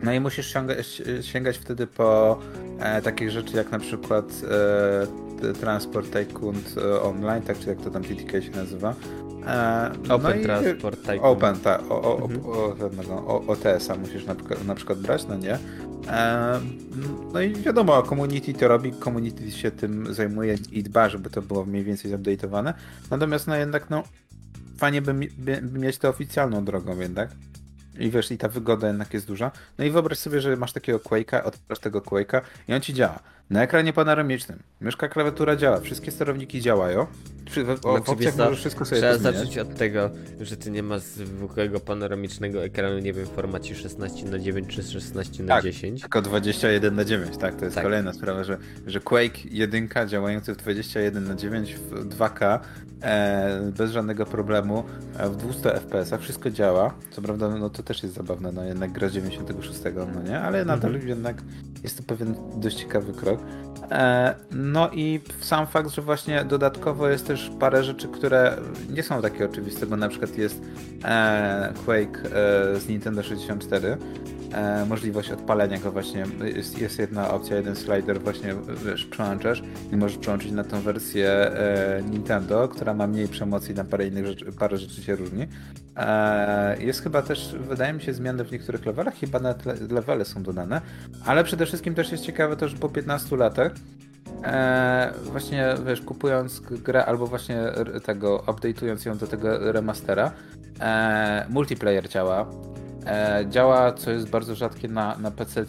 [0.04, 2.39] No i musisz sięgać, sięgać wtedy po
[2.80, 4.25] e, takich rzeczy jak na przykład
[5.43, 8.93] e, Transport Tycoon e, Online, tak czy jak to tam TTK się nazywa.
[9.47, 11.19] E, no Open no Transport Tycoon.
[11.21, 11.82] Open, tak.
[11.91, 12.45] O, o, mhm.
[12.45, 15.58] o, o, OTS-a musisz na, na przykład brać, no nie?
[17.34, 21.65] No i wiadomo, community to robi, community się tym zajmuje i dba, żeby to było
[21.65, 22.73] mniej więcej zupdate'owane.
[23.12, 24.03] Natomiast no jednak no
[24.77, 27.29] fajnie by, by, by mieć to oficjalną drogą jednak.
[27.99, 29.51] I wiesz, i ta wygoda jednak jest duża.
[29.77, 33.19] No i wyobraź sobie, że masz takiego Quake'a, odpalasz tego Quake'a i on ci działa.
[33.49, 37.05] Na ekranie panoramicznym, myszka, klawiatura działa, wszystkie sterowniki działają.
[37.49, 39.38] W, o, w Znaczy, opcjach możesz wszystko sobie Trzeba pozmieniać.
[39.38, 40.10] zacząć od tego,
[40.41, 44.84] że ty nie masz zwykłego panoramicznego ekranu, nie wiem, w formacie 16 na 9 czy
[44.84, 45.63] 16 na Tak.
[45.63, 47.84] 10 Tylko 21 na 9, tak, to jest Tak.
[47.84, 52.60] kolejna sprawa, że, że Quake 1 działający w 21 na 9 w 2K
[53.01, 54.84] e, bez żadnego problemu
[55.17, 56.93] e, w 200 FPS wszystko działa.
[57.12, 59.79] Co prawda, no to też jest zabawne, no jednak gra z 96,
[60.15, 61.10] no nie, ale nadal Mhm.
[61.10, 61.41] jednak
[61.84, 63.35] jest to pewien dość ciekawy krok.
[63.91, 68.58] E, no i sam fakt, że właśnie dodatkowo jest też parę rzeczy, które
[68.89, 70.62] nie są takie oczywiste, bo na przykład jest
[71.04, 73.98] e, Quake e, z Nintendo 64,
[74.54, 79.98] e, możliwość odpalenia go właśnie, jest, jest jedna opcja, jeden slider właśnie, wiesz, przełączasz i
[79.98, 81.52] możesz przełączyć na tą wersję
[82.12, 85.48] Nintendo, która ma mniej przemocy i na parę innych rzeczy, parę rzeczy się różni.
[85.97, 90.25] E, jest chyba też, wydaje mi się, zmiany w niektórych levelach, chyba nawet le- levele
[90.25, 90.81] są dodane,
[91.25, 93.71] ale przede wszystkim też jest ciekawe to, że po 15 latach
[94.43, 97.58] E, właśnie wiesz, kupując grę albo właśnie
[98.03, 100.31] tego, update'ując ją do tego remastera,
[100.79, 102.45] e, multiplayer działa.
[103.49, 105.65] Działa, co jest bardzo rzadkie na, na PC,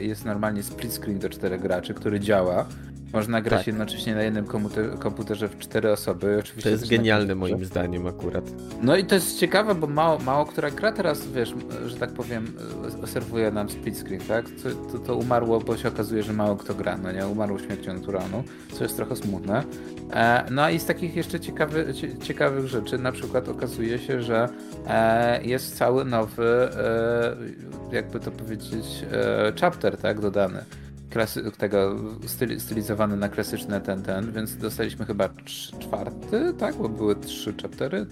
[0.00, 2.66] jest normalnie split screen do czterech graczy, który działa.
[3.12, 3.66] Można grać Tak.
[3.66, 6.36] jednocześnie na jednym komputer, komputerze w cztery osoby.
[6.40, 8.44] Oczywiście To jest genialne moim zdaniem akurat.
[8.82, 11.54] No i to jest ciekawe, bo mało, mało która gra teraz, wiesz,
[11.86, 12.52] że tak powiem,
[13.06, 14.44] serwuje nam split screen, tak?
[14.62, 17.26] To, to, to umarło, bo się okazuje, że mało kto gra, no nie?
[17.26, 18.42] Umarło śmiercią naturalną,
[18.72, 19.64] co jest trochę smutne.
[20.12, 24.48] E, no i z takich jeszcze ciekawy, cie, ciekawych rzeczy, na przykład okazuje się, że
[24.86, 27.36] e, jest cały nowy, e,
[27.92, 28.84] jakby to powiedzieć,
[29.60, 30.64] chapter, tak, dodany.
[31.10, 31.96] Klasy, tego
[32.26, 35.28] styli, stylizowany na klasyczne ten, ten, więc dostaliśmy chyba
[35.78, 36.74] czwarty, tak?
[36.74, 38.06] Bo były trzy chaptery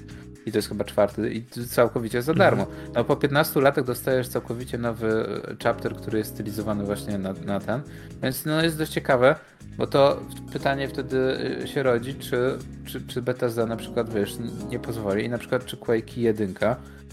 [0.46, 2.66] i to jest chyba czwarty i całkowicie za darmo.
[2.94, 7.80] No po 15 latach dostajesz całkowicie nowy chapter, który jest stylizowany właśnie na, na ten,
[8.22, 9.34] więc no jest dość ciekawe,
[9.76, 10.20] bo to
[10.52, 14.36] pytanie wtedy y, się rodzi, czy, czy, czy Bethesda na przykład, wiesz,
[14.70, 16.54] nie pozwoli i na przykład czy Quake 1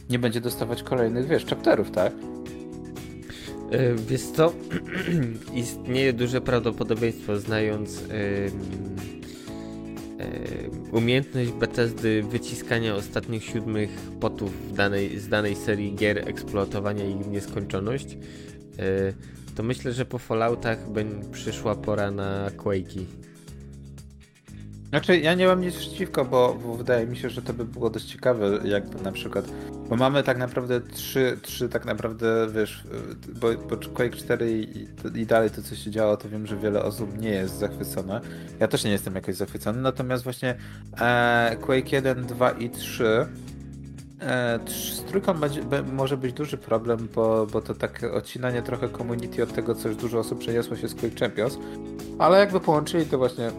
[0.10, 2.14] nie będzie dostawać kolejnych, wiesz, chapterów, tak?
[3.72, 4.54] E, Wiesz co,
[5.54, 8.04] istnieje duże prawdopodobieństwo, znając
[10.96, 18.14] umiejętność Bethesdy wyciskania ostatnich siódmych potów danej, z danej serii gier, eksploatowania ich w nieskończoność,
[18.14, 18.18] y,
[19.56, 23.06] to myślę, że po Falloutach będzie przyszła pora na Quake'i.
[24.96, 27.90] Znaczy, ja nie mam nic przeciwko, bo, bo wydaje mi się, że to by było
[27.90, 29.46] dość ciekawe, jakby na przykład,
[29.90, 32.84] bo mamy tak naprawdę trzy, trzy tak naprawdę, wiesz,
[33.42, 36.84] bo, bo Quake 4 i, i dalej to, co się działo, to wiem, że wiele
[36.84, 38.22] osób nie jest zachwycone.
[38.60, 40.56] Ja też nie jestem jakoś zachwycony, natomiast właśnie
[41.02, 43.28] e, Quake 1, 2 i 3
[44.22, 45.62] E, z trójką będzie,
[45.94, 49.98] może być duży problem, bo, bo to takie odcinanie trochę community od tego, co już
[49.98, 51.58] dużo osób przeniosło się z Quake Champions,
[52.20, 53.52] ale jakby połączyli to właśnie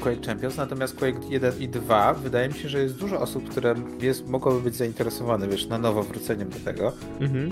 [0.00, 3.74] Quake Champions, natomiast Quake 1 i 2 wydaje mi się, że jest dużo osób, które
[4.00, 6.92] jest, mogłoby być zainteresowane, wiesz, na nowo wróceniem do tego.
[7.20, 7.50] Mhm.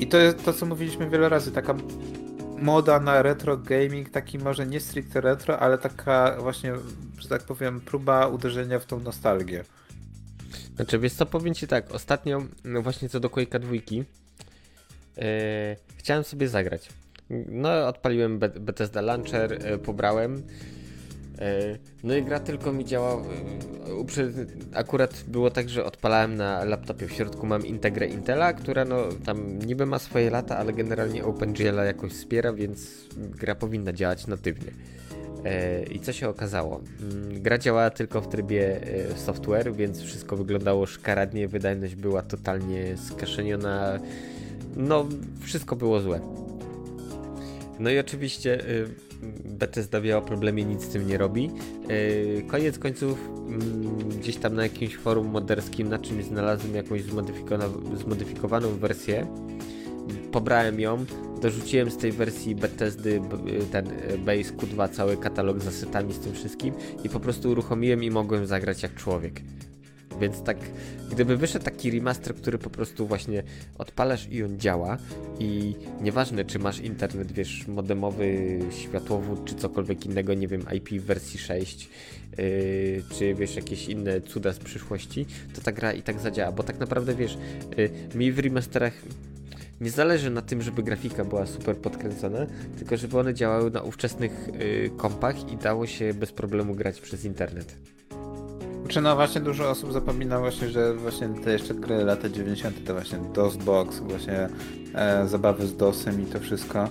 [0.00, 1.74] I to jest to, co mówiliśmy wiele razy, taka
[2.58, 6.72] moda na retro gaming, taki może nie stricte retro, ale taka właśnie,
[7.18, 9.64] że tak powiem, próba uderzenia w tą nostalgię.
[10.76, 15.24] Znaczy, wiesz co, powiem ci tak, ostatnio, no właśnie co do Quake'a dwójki, yy,
[15.96, 16.88] chciałem sobie zagrać.
[17.48, 20.42] No, odpaliłem Be- Bethesda Launcher, yy, pobrałem.
[21.38, 23.22] Yy, no i gra tylko mi działa.
[24.00, 27.06] Uprze- akurat było tak, że odpalałem na laptopie.
[27.08, 31.76] W środku mam Integrę Intela, która no tam niby ma swoje lata, ale generalnie OpenGL
[31.86, 34.72] jakoś wspiera, więc gra powinna działać natywnie.
[35.44, 36.80] E, I co się okazało?
[37.00, 38.80] Mm, Gra działała tylko w trybie
[39.12, 43.98] e, software, więc wszystko wyglądało szkaradnie, wydajność była totalnie skaszeniona.
[44.76, 45.06] No,
[45.40, 46.20] wszystko było złe.
[47.78, 48.88] No i oczywiście y,
[49.44, 51.50] Bethesda wie o problemie, nic z tym nie robi.
[51.90, 57.96] Y, Koniec końców mm, gdzieś tam na jakimś forum moderskim na czymś znalazłem jakąś zmodyfikowaną,
[57.96, 59.26] zmodyfikowaną wersję.
[60.32, 61.04] Pobrałem ją,
[61.42, 63.36] dorzuciłem z tej wersji Bethesdy b-
[63.72, 68.04] ten y, Base Q2 cały katalog z asetami z tym wszystkim i po prostu uruchomiłem
[68.04, 69.40] i mogłem zagrać jak człowiek.
[70.20, 70.56] Więc tak,
[71.10, 73.42] gdyby wyszedł taki remaster, który po prostu właśnie
[73.78, 74.98] odpalasz i on działa
[75.38, 81.04] i nieważne czy masz internet, wiesz, modemowy, światłowód czy cokolwiek innego, nie wiem, IP w
[81.04, 81.88] wersji 6
[82.38, 86.62] yy, czy wiesz, jakieś inne cuda z przyszłości, to ta gra i tak zadziała, bo
[86.62, 87.38] tak naprawdę wiesz,
[87.76, 88.92] yy, mi w remasterach
[89.80, 92.46] nie zależy na tym, żeby grafika była super podkręcona,
[92.78, 97.24] tylko żeby one działały na ówczesnych yy, kompach i dało się bez problemu grać przez
[97.24, 97.93] internet.
[98.88, 102.86] Czy no właśnie dużo osób zapomina właśnie, że właśnie te jeszcze gry lata 90.
[102.86, 104.48] to właśnie DOSBox, właśnie
[104.94, 106.88] e, zabawy z DOSem i to wszystko.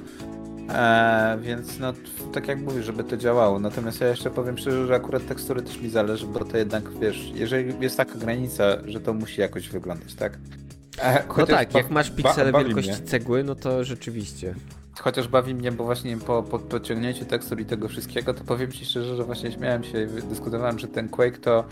[0.69, 1.93] E, więc no,
[2.33, 3.59] tak jak mówisz, żeby to działało.
[3.59, 7.31] Natomiast ja jeszcze powiem szczerze, że akurat tekstury też mi zależy, bo to jednak, wiesz,
[7.35, 10.37] jeżeli jest taka granica, że to musi jakoś wyglądać, tak?
[11.01, 13.01] E, no tak, jak masz piksele wielkości mnie.
[13.01, 14.55] cegły, no to rzeczywiście.
[14.99, 18.85] Chociaż bawi mnie, bo właśnie po, po podciągnięciu tekstur i tego wszystkiego, to powiem ci
[18.85, 21.63] szczerze, że właśnie śmiałem się i dyskutowałem, że ten Quake to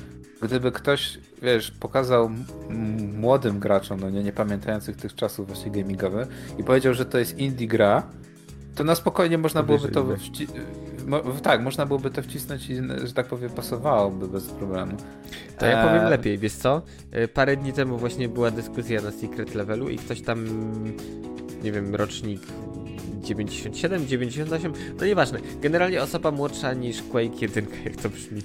[0.41, 2.29] gdyby ktoś, wiesz, pokazał
[3.13, 7.37] młodym graczom, no nie, nie pamiętających tych czasów właśnie gamingowych i powiedział, że to jest
[7.37, 8.03] indie gra,
[8.75, 10.47] to na spokojnie można byłoby to wci-
[11.41, 14.97] tak, można byłoby to wcisnąć i, że tak powiem, pasowałoby bez problemu.
[15.57, 16.81] To ja powiem e, lepiej, wiesz co?
[17.11, 20.45] E, parę dni temu właśnie była dyskusja na Secret Levelu i ktoś tam,
[21.63, 22.41] nie wiem, rocznik
[23.21, 25.39] 97, 98, no nieważne.
[25.61, 28.41] Generalnie osoba młodsza niż Quake 1, jak to brzmi,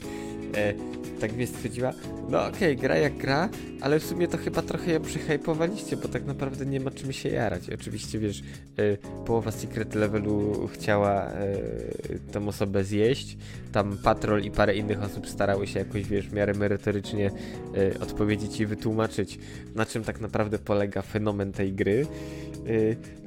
[0.56, 0.74] e,
[1.20, 1.92] tak mnie stwierdziła,
[2.29, 3.48] no okej, okay, gra jak gra,
[3.81, 7.29] ale w sumie to chyba trochę ją przyhypowaliście, bo tak naprawdę nie ma czym się
[7.29, 7.70] jarać.
[7.70, 8.42] Oczywiście, wiesz,
[8.79, 13.37] y, połowa Secret Levelu chciała y, tą osobę zjeść,
[13.72, 17.31] tam Patrol i parę innych osób starały się jakoś, wiesz, w miarę merytorycznie
[17.76, 19.38] y, odpowiedzieć i wytłumaczyć,
[19.74, 22.07] na czym tak naprawdę polega fenomen tej gry.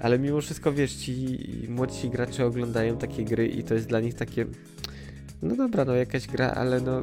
[0.02, 1.38] ale mimo wszystko, wiesz, ci
[1.70, 4.46] młodsi gracze oglądają takie gry i to jest dla nich takie
[5.42, 7.02] no dobra, no jakaś gra, ale no,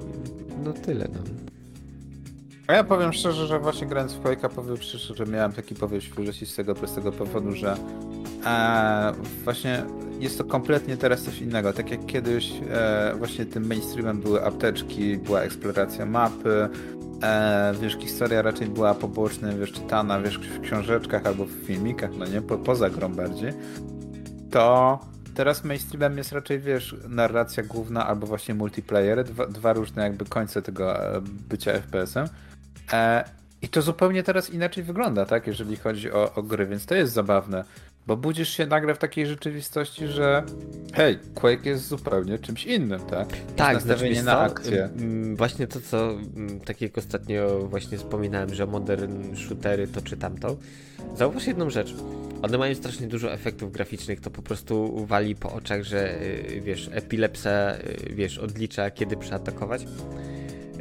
[0.65, 1.21] no tyle, no.
[2.67, 6.09] A ja powiem szczerze, że właśnie grając w Quake'a powiem szczerze, że miałem taki powieść
[6.09, 7.77] w z tego prostego powodu, że
[8.47, 9.13] e,
[9.45, 9.83] właśnie
[10.21, 11.73] jest to kompletnie teraz coś innego.
[11.73, 16.69] Tak jak kiedyś e, właśnie tym mainstreamem były apteczki, była eksploracja mapy,
[17.23, 22.27] e, wiesz, historia raczej była poboczna, wiesz, czytana, wiesz, w książeczkach albo w filmikach, no
[22.27, 23.53] nie, po, poza grą bardziej,
[24.51, 24.99] to
[25.37, 30.63] teraz mainstreamem jest raczej, wiesz, narracja główna albo właśnie multiplayer, dwa, dwa różne jakby końce
[30.63, 32.29] tego e, bycia FPS-em.
[32.93, 33.25] E,
[33.63, 37.13] I to zupełnie teraz inaczej wygląda, tak, jeżeli chodzi o, o gry, więc to jest
[37.13, 37.65] zabawne.
[38.07, 40.43] Bo budzisz się nagle w takiej rzeczywistości, że
[40.95, 43.29] hej, Quake jest zupełnie czymś innym, tak?
[43.57, 44.89] Tak, znaczy, na akcję.
[45.35, 46.19] Właśnie to, co
[46.65, 50.57] tak jak ostatnio właśnie wspominałem, że modern shootery to czy tamto.
[51.17, 51.95] Zauważ jedną rzecz.
[52.43, 56.91] One mają strasznie dużo efektów graficznych, to po prostu wali po oczach, że y, wiesz,
[56.93, 59.87] epilepsa, y, wiesz, odlicza kiedy przeatakować.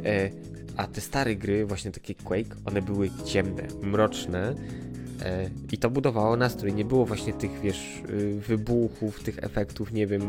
[0.04, 0.30] E,
[0.76, 4.54] a te stare gry, właśnie takie Quake, one były ciemne, mroczne,
[5.72, 6.74] I to budowało nastrój.
[6.74, 10.22] Nie było właśnie tych, wiesz, y, wybuchów, tych efektów, nie wiem,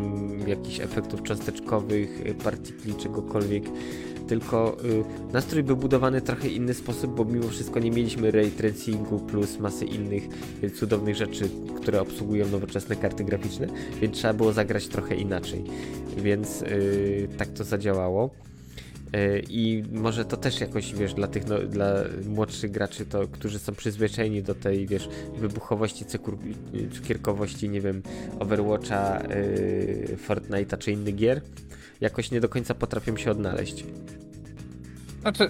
[0.48, 3.64] jakichś efektów cząsteczkowych, y, partikli, czegokolwiek.
[4.28, 9.20] Tylko y, nastrój był budowany trochę inny sposób, bo mimo wszystko nie mieliśmy ray tracingu
[9.20, 10.24] plus masy innych
[10.80, 11.50] cudownych rzeczy,
[11.82, 13.68] które obsługują nowoczesne karty graficzne,
[14.02, 15.64] więc trzeba było zagrać trochę inaczej.
[16.18, 16.64] Więc
[17.38, 18.30] tak to zadziałało.
[19.14, 21.94] E, I może to też jakoś, wiesz, dla tych, no, dla
[22.26, 26.06] młodszych graczy, to, którzy są przyzwyczajeni do tej, wiesz, wybuchowości,
[26.92, 28.02] cukierkowości, nie wiem,
[28.40, 31.42] Overwatcha, yy, Fortnite'a czy innych gier,
[32.02, 33.86] jakoś nie do końca potrafią się odnaleźć.
[35.22, 35.50] Znaczy,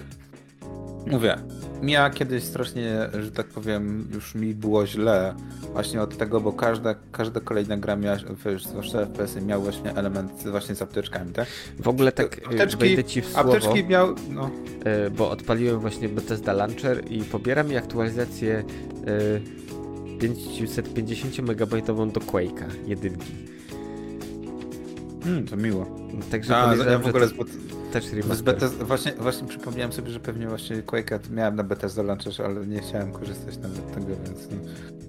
[1.06, 1.36] mówię,
[1.82, 5.34] ja kiedyś strasznie, że tak powiem, już mi było źle
[5.72, 8.16] właśnie od tego, bo każda, każda kolejna gra miała,
[8.70, 11.46] zwłaszcza FPS-y, miał właśnie element właśnie z apteczkami, tak?
[11.78, 14.50] W ogóle tak apteczki, wejdę ci w słowo, apteczki miał, no.
[14.84, 18.64] E, bo odpaliłem właśnie Bethesda Launcher i pobiera mi aktualizację
[20.18, 23.32] 550 MB do Quake'a jedynki.
[25.24, 25.86] Hmm, to miło.
[26.30, 27.44] Także A, ja w ogóle to
[27.92, 28.70] też remaster.
[28.70, 33.12] właśnie, właśnie przypomniałem sobie, że pewnie właśnie Quake'a miałem na Bethesda Launcherze, ale nie chciałem
[33.12, 34.48] korzystać nawet z tego, więc...
[34.50, 35.07] No.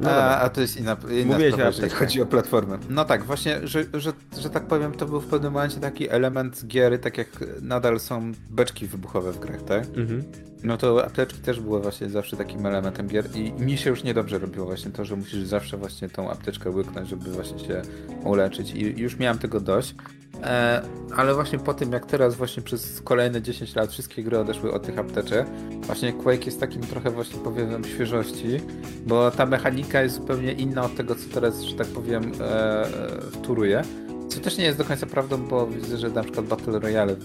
[0.00, 2.78] No a, a, to jest inna, inna Mówię sprawa, jeżeli chodzi o platformę.
[2.90, 6.66] No tak, właśnie, że, że, że tak powiem, to był w pewnym momencie taki element
[6.66, 7.28] giery, tak jak
[7.62, 9.84] nadal są beczki wybuchowe w grach, tak?
[9.96, 10.24] Mhm.
[10.64, 14.38] No to apteczki też były właśnie zawsze takim elementem gier i mi się już niedobrze
[14.38, 17.82] robiło właśnie to, że musisz zawsze właśnie tą apteczkę łyknąć, żeby właśnie się
[18.24, 19.94] uleczyć i już miałem tego dość.
[20.42, 20.82] E,
[21.16, 24.82] ale właśnie po tym, jak teraz właśnie przez kolejne 10 lat wszystkie gry odeszły od
[24.82, 25.46] tych apteczek,
[25.82, 28.60] właśnie Quake jest takim trochę właśnie powiem świeżości,
[29.06, 32.86] bo ta mechanika jest zupełnie inna od tego, co teraz, że tak powiem, e,
[33.32, 33.82] wtóruje.
[34.28, 37.16] Co też nie jest do końca prawdą, bo widzę, że na przykład Battle Royale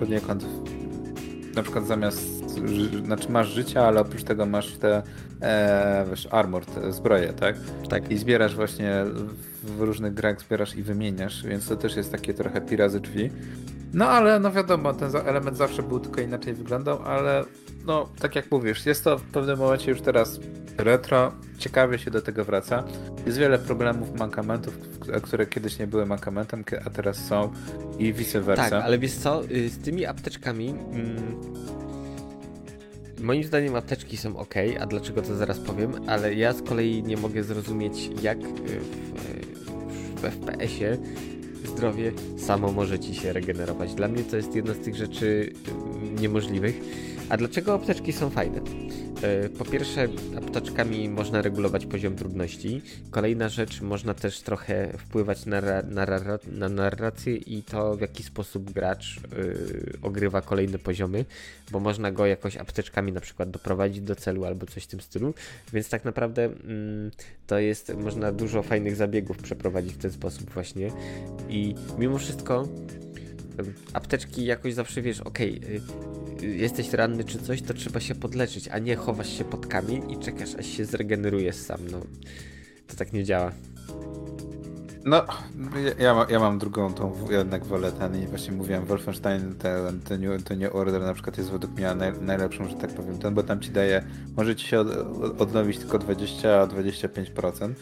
[0.00, 0.44] poniekąd
[1.58, 2.20] na przykład zamiast,
[3.04, 5.02] znaczy masz życia, ale oprócz tego masz te,
[5.42, 7.56] e, wiesz, armor, te zbroje, tak?
[7.88, 8.10] Tak.
[8.10, 9.04] I zbierasz właśnie
[9.64, 13.30] w różnych grach zbierasz i wymieniasz, więc to też jest takie trochę pirazy drzwi.
[13.92, 17.44] No ale no wiadomo, ten element zawsze był tylko inaczej wyglądał, ale
[17.86, 20.40] no tak jak mówisz, jest to w pewnym momencie już teraz
[20.78, 22.84] retro, ciekawie się do tego wraca.
[23.26, 24.78] Jest wiele problemów, mankamentów,
[25.22, 27.52] które kiedyś nie były mankamentem, a teraz są
[27.98, 28.70] i vice versa.
[28.70, 31.40] Tak, ale wiesz co, y, z tymi apteczkami mm,
[33.20, 37.16] moim zdaniem apteczki są ok, a dlaczego to zaraz powiem, ale ja z kolei nie
[37.16, 39.78] mogę zrozumieć jak y, w
[40.18, 40.98] w FPS-ie
[41.68, 43.94] zdrowie samo może ci się regenerować.
[43.94, 45.52] Dla mnie to jest jedna z tych rzeczy
[46.20, 46.80] niemożliwych.
[47.28, 48.60] A dlaczego apteczki są fajne?
[49.22, 52.82] E, po pierwsze, apteczkami można regulować poziom trudności.
[53.10, 56.06] Kolejna rzecz, można też trochę wpływać na, na,
[56.52, 61.24] na narrację i to, w jaki sposób gracz yy, ogrywa kolejne poziomy,
[61.70, 65.34] bo można go jakoś apteczkami na przykład doprowadzić do celu albo coś w tym stylu.
[65.72, 67.10] Więc tak naprawdę yy,
[67.46, 70.90] to jest, można dużo fajnych zabiegów przeprowadzić w ten sposób właśnie.
[71.48, 72.68] I mimo wszystko
[73.92, 75.60] apteczki jakoś zawsze wiesz, okay,
[76.42, 80.18] jesteś ranny czy coś, to trzeba się podleczyć, a nie chowasz się pod kamień i
[80.18, 82.00] czekasz aż się zregenerujesz sam, no.
[82.86, 83.52] To tak nie działa.
[85.04, 85.24] No,
[85.98, 90.42] ja, ja mam drugą, tą jednak wolę ten i właśnie mówiłem, Wolfenstein, ten, ten, new,
[90.42, 93.42] ten New Order na przykład jest według mnie naj, najlepszą, że tak powiem, ten, bo
[93.42, 94.02] tam ci daje,
[94.36, 94.88] może ci się od,
[95.40, 97.72] odnowić tylko 20-25%,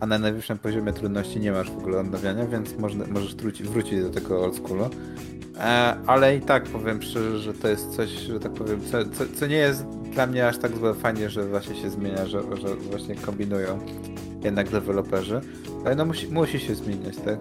[0.00, 4.00] a na najwyższym poziomie trudności nie masz w ogóle odnawiania, więc można, możesz wrócić, wrócić
[4.00, 4.90] do tego oldschoolu.
[5.58, 9.24] E, ale i tak powiem szczerze, że to jest coś, że tak powiem, co, co,
[9.34, 12.74] co nie jest dla mnie aż tak złe fajnie, że właśnie się zmienia, że, że
[12.74, 13.78] właśnie kombinują
[14.44, 15.40] jednak deweloperzy.
[15.84, 17.38] Ale no musi, musi się zmieniać, tak?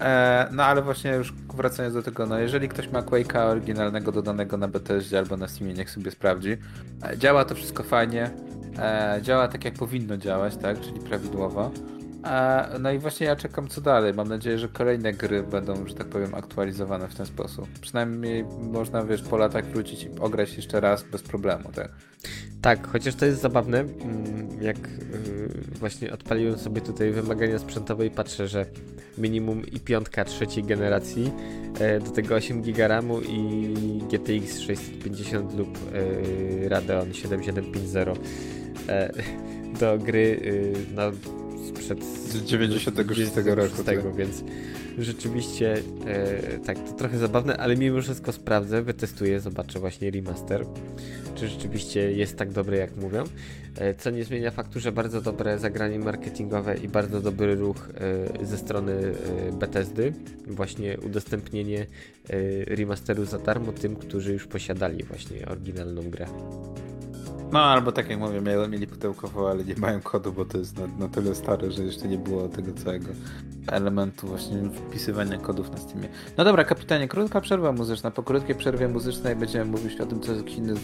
[0.00, 4.56] E, no ale właśnie już wracając do tego, no jeżeli ktoś ma Quake'a oryginalnego dodanego
[4.56, 6.56] na BTS albo na Steamie, niech sobie sprawdzi.
[7.02, 8.30] E, działa to wszystko fajnie,
[8.78, 11.70] e, działa tak jak powinno działać, tak, czyli prawidłowo.
[12.24, 14.14] E, no i właśnie ja czekam co dalej.
[14.14, 17.68] Mam nadzieję, że kolejne gry będą, że tak powiem, aktualizowane w ten sposób.
[17.80, 21.88] Przynajmniej można, wiesz, po latach wrócić i ograć jeszcze raz bez problemu, tak?
[22.62, 25.48] Tak, chociaż to jest zabawne, mm, jak y,
[25.78, 28.66] właśnie odpaliłem sobie tutaj wymagania sprzętowe i patrzę, że
[29.18, 31.32] minimum i piątka trzeciej generacji,
[31.80, 33.74] e, do tego 8 GB i
[34.10, 35.78] GTX 650 lub
[36.64, 38.63] e, Radeon 7750 e,
[39.80, 41.02] do gry y, no,
[41.68, 41.98] sprzed
[42.46, 43.84] 96 roku.
[43.84, 44.16] Tak.
[44.16, 44.44] więc
[44.98, 45.74] rzeczywiście
[46.06, 50.66] e, tak, to trochę zabawne, ale mimo wszystko sprawdzę, wytestuję, zobaczę właśnie remaster,
[51.34, 53.24] czy rzeczywiście jest tak dobry jak mówią.
[53.78, 57.88] E, co nie zmienia faktu, że bardzo dobre zagranie marketingowe i bardzo dobry ruch
[58.40, 60.12] e, ze strony e, Bethesdy,
[60.46, 66.26] właśnie udostępnienie e, remasteru za darmo tym, którzy już posiadali właśnie oryginalną grę.
[67.54, 70.86] No albo tak jak mówię, mieli pudełkowo, ale nie mają kodu, bo to jest na,
[70.86, 73.06] na tyle stare, że jeszcze nie było tego całego
[73.66, 74.56] elementu właśnie
[74.88, 76.08] wpisywania kodów na Steamie.
[76.36, 78.10] No dobra, kapitanie, krótka przerwa muzyczna.
[78.10, 80.74] Po krótkiej przerwie muzycznej będziemy mówić o tym, co Chiny,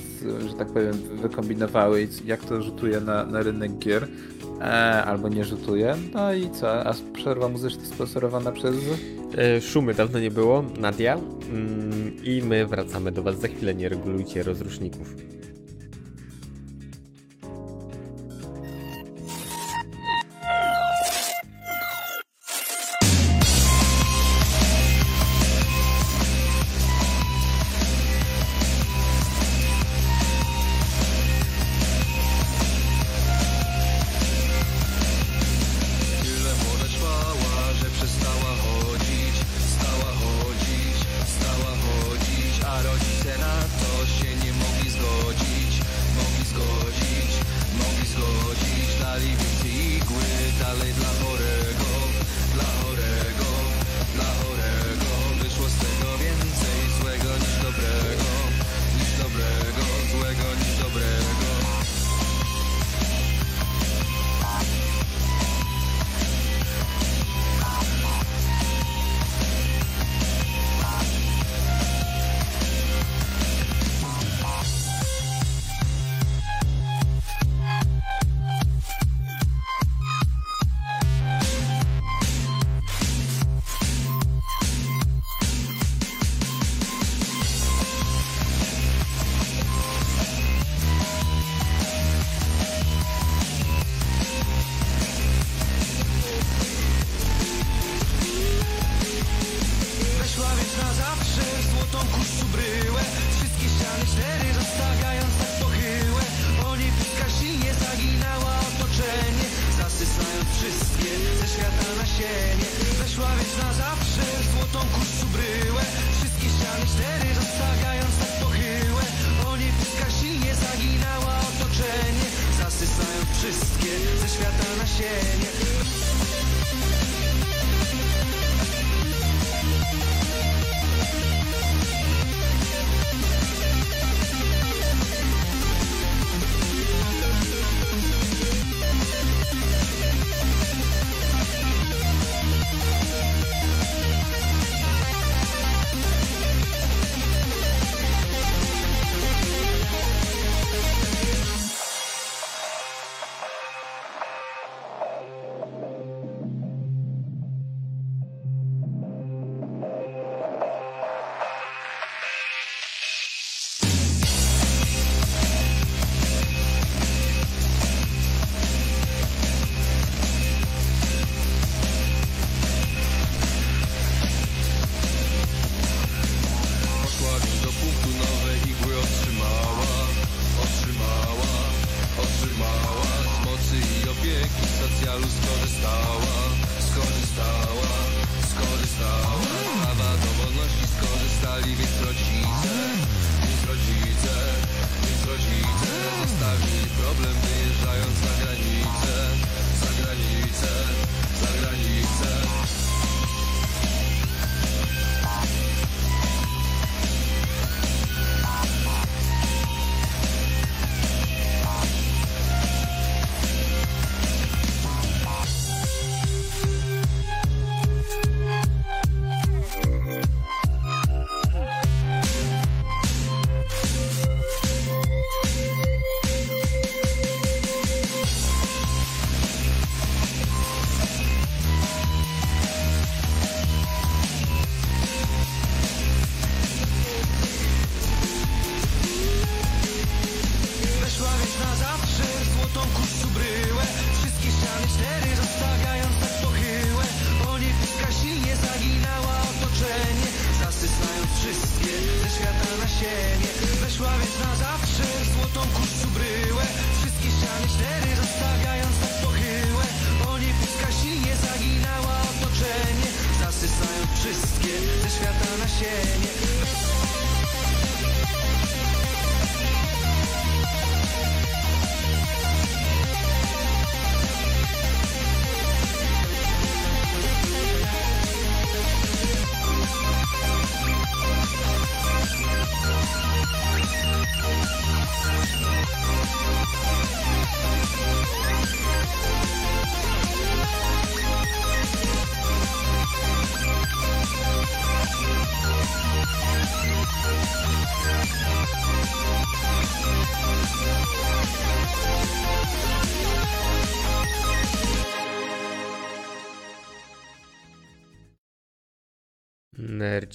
[0.48, 0.92] że tak powiem,
[1.22, 4.08] wykombinowały i jak to rzutuje na, na rynek gier.
[4.60, 4.64] E,
[5.04, 5.96] albo nie rzutuje.
[6.14, 6.86] No i co?
[6.86, 8.74] A przerwa muzyczna sponsorowana przez...
[9.38, 11.14] E, szumy dawno nie było, Nadia.
[11.14, 13.74] Mm, I my wracamy do Was za chwilę.
[13.74, 15.14] Nie regulujcie rozruszników.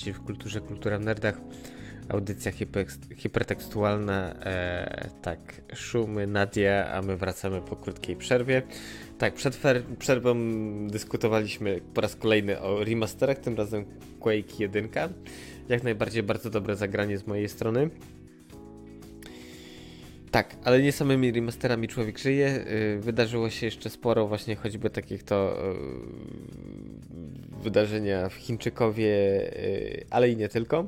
[0.06, 1.36] Nerdzi w kulturze, kultura w nerdach.
[2.10, 4.34] Audycja hiper- hipertekstualna.
[4.34, 8.62] E, tak, szumy, Nadia, a my wracamy po krótkiej przerwie.
[9.18, 9.60] Tak, przed
[10.00, 10.36] przerwą
[10.88, 13.86] dyskutowaliśmy po raz kolejny o remasterach, tym razem
[14.20, 14.90] Quake 1.
[15.70, 17.90] Jak najbardziej bardzo dobre zagranie z mojej strony.
[20.36, 22.48] Tak, ale nie samymi remasterami człowiek żyje.
[22.48, 30.30] Y, Wydarzyło się jeszcze sporo właśnie choćby takich to y, wydarzenia w Chińczykowie, y, ale
[30.30, 30.86] i nie tylko.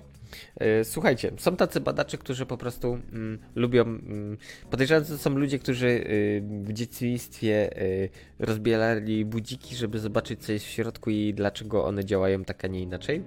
[0.82, 3.82] Y, Słuchajcie, są tacy badacze, którzy po prostu mm, lubią.
[3.82, 4.38] Mm,
[4.72, 8.10] podejrzewam, że to są ludzie, którzy y, w dzieciństwie y,
[8.40, 12.82] rozbierali budziki, żeby zobaczyć, co jest w środku i dlaczego one działają tak, a nie
[12.82, 13.24] inaczej.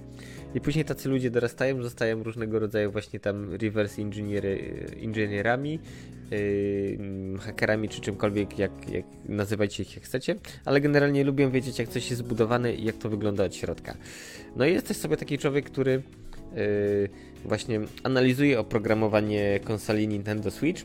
[0.55, 4.59] I później tacy ludzie dorastają, zostają różnego rodzaju właśnie tam reverse inżyniery,
[5.01, 5.79] inżynierami,
[6.31, 11.89] yy, hakerami czy czymkolwiek, jak, jak nazywajcie ich jak chcecie, ale generalnie lubią wiedzieć jak
[11.89, 13.95] coś jest zbudowane i jak to wygląda od środka.
[14.57, 16.03] No i jest też sobie taki człowiek, który
[17.45, 20.83] właśnie analizuje oprogramowanie konsoli Nintendo Switch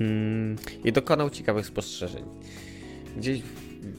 [0.00, 2.24] mm, i dokonał ciekawych spostrzeżeń.
[3.16, 3.42] Gdzieś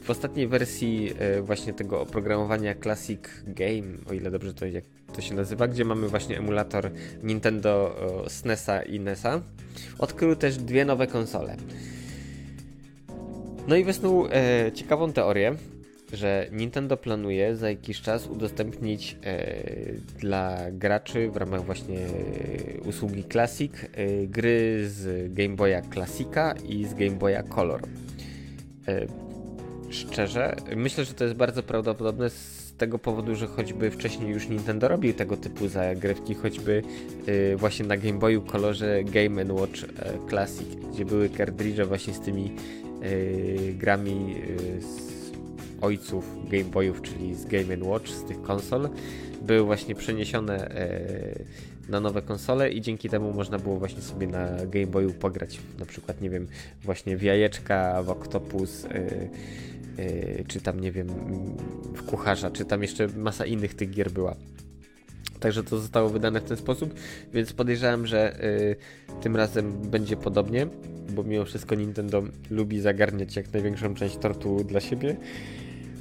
[0.03, 4.83] w ostatniej wersji e, właśnie tego oprogramowania Classic Game, o ile dobrze to jak
[5.15, 6.91] to się nazywa, gdzie mamy właśnie emulator
[7.23, 7.95] Nintendo
[8.27, 9.41] SNESa i NESa,
[9.99, 11.57] odkrył też dwie nowe konsole.
[13.67, 15.55] No i wysnuł e, ciekawą teorię,
[16.13, 19.53] że Nintendo planuje za jakiś czas udostępnić e,
[20.19, 23.87] dla graczy w ramach właśnie e, usługi Classic e,
[24.27, 27.81] gry z Game Boya Classica i z Game Boya Color.
[28.87, 29.05] E,
[29.89, 34.87] szczerze, myślę, że to jest bardzo prawdopodobne z tego powodu, że choćby wcześniej już Nintendo
[34.87, 36.83] robił tego typu zagrywki, choćby
[37.27, 39.87] y, właśnie na Game Boyu kolorze Game Watch y,
[40.29, 42.55] Classic, gdzie były kartridże właśnie z tymi
[43.77, 44.35] grami
[44.79, 45.10] z
[45.81, 48.89] ojców Game Boyów, czyli z Game Watch, z tych konsol,
[49.41, 51.45] były właśnie przeniesione y,
[51.89, 55.85] na nowe konsole i dzięki temu można było właśnie sobie na Game Boyu pograć, na
[55.85, 56.47] przykład, nie wiem,
[56.83, 59.29] właśnie w jajeczka, w Octopus, y,
[59.99, 61.07] y, czy tam, nie wiem,
[61.95, 64.35] w kucharza, czy tam jeszcze masa innych tych gier była.
[65.39, 66.93] Także to zostało wydane w ten sposób,
[67.33, 68.75] więc podejrzewam, że y,
[69.21, 70.67] tym razem będzie podobnie,
[71.09, 75.15] bo mimo wszystko Nintendo lubi zagarniać jak największą część tortu dla siebie.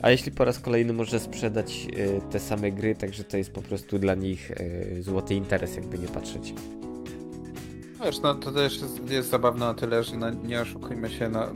[0.03, 3.62] A jeśli po raz kolejny może sprzedać y, te same gry, także to jest po
[3.62, 6.55] prostu dla nich y, złoty interes, jakby nie patrzeć.
[8.05, 11.46] Wiesz, no to też jest, jest zabawne na tyle, że no, nie oszukujmy się, no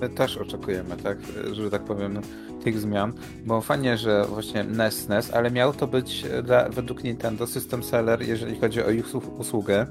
[0.00, 1.18] my też oczekujemy, tak,
[1.52, 2.20] że tak powiem,
[2.64, 3.12] tych zmian,
[3.44, 8.22] bo fajnie, że właśnie NES, NES, ale miał to być dla, według Nintendo system seller,
[8.22, 9.86] jeżeli chodzi o ich usłu- usługę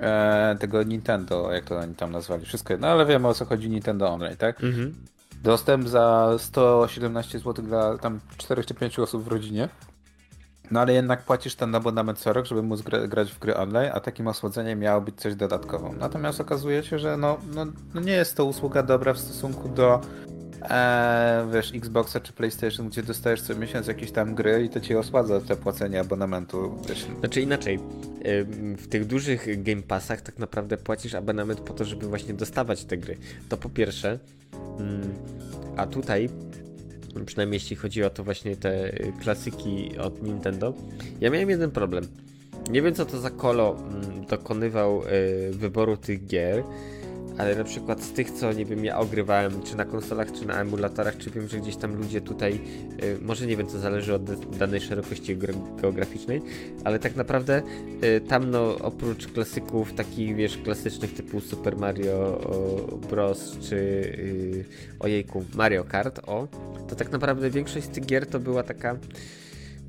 [0.00, 3.70] e, tego Nintendo, jak to oni tam nazwali, wszystko jedno, ale wiemy o co chodzi
[3.70, 4.64] Nintendo Online, tak?
[4.64, 4.94] Mhm.
[5.44, 9.68] Dostęp za 117 zł dla tam 4 czy 5 osób w rodzinie.
[10.70, 13.90] No ale jednak płacisz ten abonament co rok, żeby móc gra, grać w gry online,
[13.94, 15.92] a takim osłodzeniem miało być coś dodatkową.
[15.92, 20.00] Natomiast okazuje się, że no, no, no nie jest to usługa dobra w stosunku do
[20.70, 24.96] e, wiesz, Xboxa czy PlayStation, gdzie dostajesz co miesiąc jakieś tam gry i to ci
[24.96, 26.78] osładza te płacenie abonamentu.
[26.88, 27.06] Wiesz.
[27.20, 27.78] Znaczy inaczej,
[28.76, 32.96] w tych dużych Game Passach tak naprawdę płacisz abonament po to, żeby właśnie dostawać te
[32.96, 33.16] gry.
[33.48, 34.18] To po pierwsze,
[34.80, 35.14] ym,
[35.76, 36.28] a tutaj
[37.26, 40.74] przynajmniej jeśli chodzi o to właśnie te klasyki od Nintendo,
[41.20, 42.04] ja miałem jeden problem.
[42.70, 46.62] Nie wiem co to za kolo mm, dokonywał y, wyboru tych gier,
[47.38, 50.60] ale na przykład z tych, co nie wiem, ja ogrywałem, czy na konsolach, czy na
[50.60, 52.60] emulatorach, czy wiem, że gdzieś tam ludzie tutaj,
[53.02, 55.36] y, może nie wiem, co zależy od danej szerokości
[55.82, 56.42] geograficznej,
[56.84, 57.62] ale tak naprawdę
[58.04, 62.40] y, tam, no, oprócz klasyków takich, wiesz, klasycznych typu Super Mario
[63.10, 64.64] Bros, czy y,
[65.00, 66.48] ojejku, Mario Kart, o,
[66.88, 68.96] to tak naprawdę większość z tych gier to była taka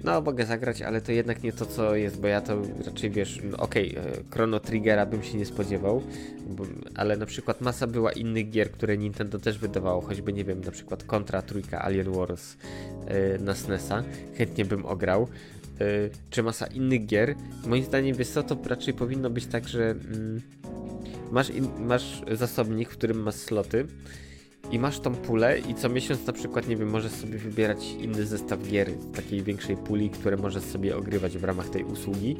[0.05, 3.41] no mogę zagrać, ale to jednak nie to, co jest, bo ja to raczej wiesz,
[3.57, 6.01] okej, okay, Chrono Triggera bym się nie spodziewał,
[6.49, 6.63] bo,
[6.95, 10.71] ale na przykład masa była innych gier, które Nintendo też wydawało, choćby nie wiem, na
[10.71, 12.57] przykład Contra Trójka Alien Wars
[13.07, 14.03] yy, na SNESa,
[14.37, 15.27] chętnie bym ograł,
[15.79, 17.35] yy, czy masa innych gier.
[17.67, 20.41] Moim zdaniem, wiesz co, to raczej powinno być tak, że mm,
[21.31, 23.87] masz, in, masz zasobnik, w którym masz sloty,
[24.71, 28.25] i masz tą pulę i co miesiąc na przykład, nie wiem, możesz sobie wybierać inny
[28.25, 32.37] zestaw gier z takiej większej puli, które możesz sobie ogrywać w ramach tej usługi,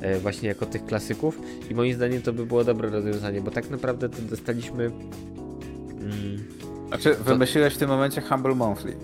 [0.00, 1.40] e, właśnie jako tych klasyków
[1.70, 4.84] i moim zdaniem to by było dobre rozwiązanie, bo tak naprawdę to dostaliśmy...
[4.84, 6.44] Mm,
[6.88, 8.96] znaczy, wymyśliłeś w tym momencie Humble Monthly.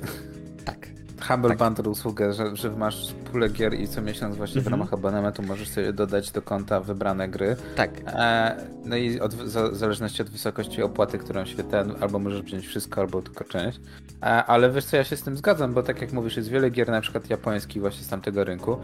[1.29, 1.59] Humble tak.
[1.59, 4.81] Bundle usługę, że, że masz pulę gier i co miesiąc właśnie w mhm.
[4.81, 7.57] ramach abonamentu możesz sobie dodać do konta wybrane gry.
[7.77, 7.91] Tak.
[8.07, 12.66] E, no i od, w zależności od wysokości opłaty, którą się ten, albo możesz wziąć
[12.66, 13.81] wszystko, albo tylko część.
[14.23, 16.71] E, ale wiesz co, ja się z tym zgadzam, bo tak jak mówisz, jest wiele
[16.71, 18.77] gier, na przykład japońskich właśnie z tamtego rynku,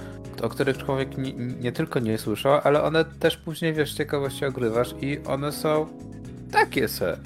[0.43, 4.95] o których człowiek nie, nie tylko nie słyszał, ale one też później, wiesz, ciekawości ogrywasz
[5.01, 5.87] i one są
[6.53, 7.19] takie se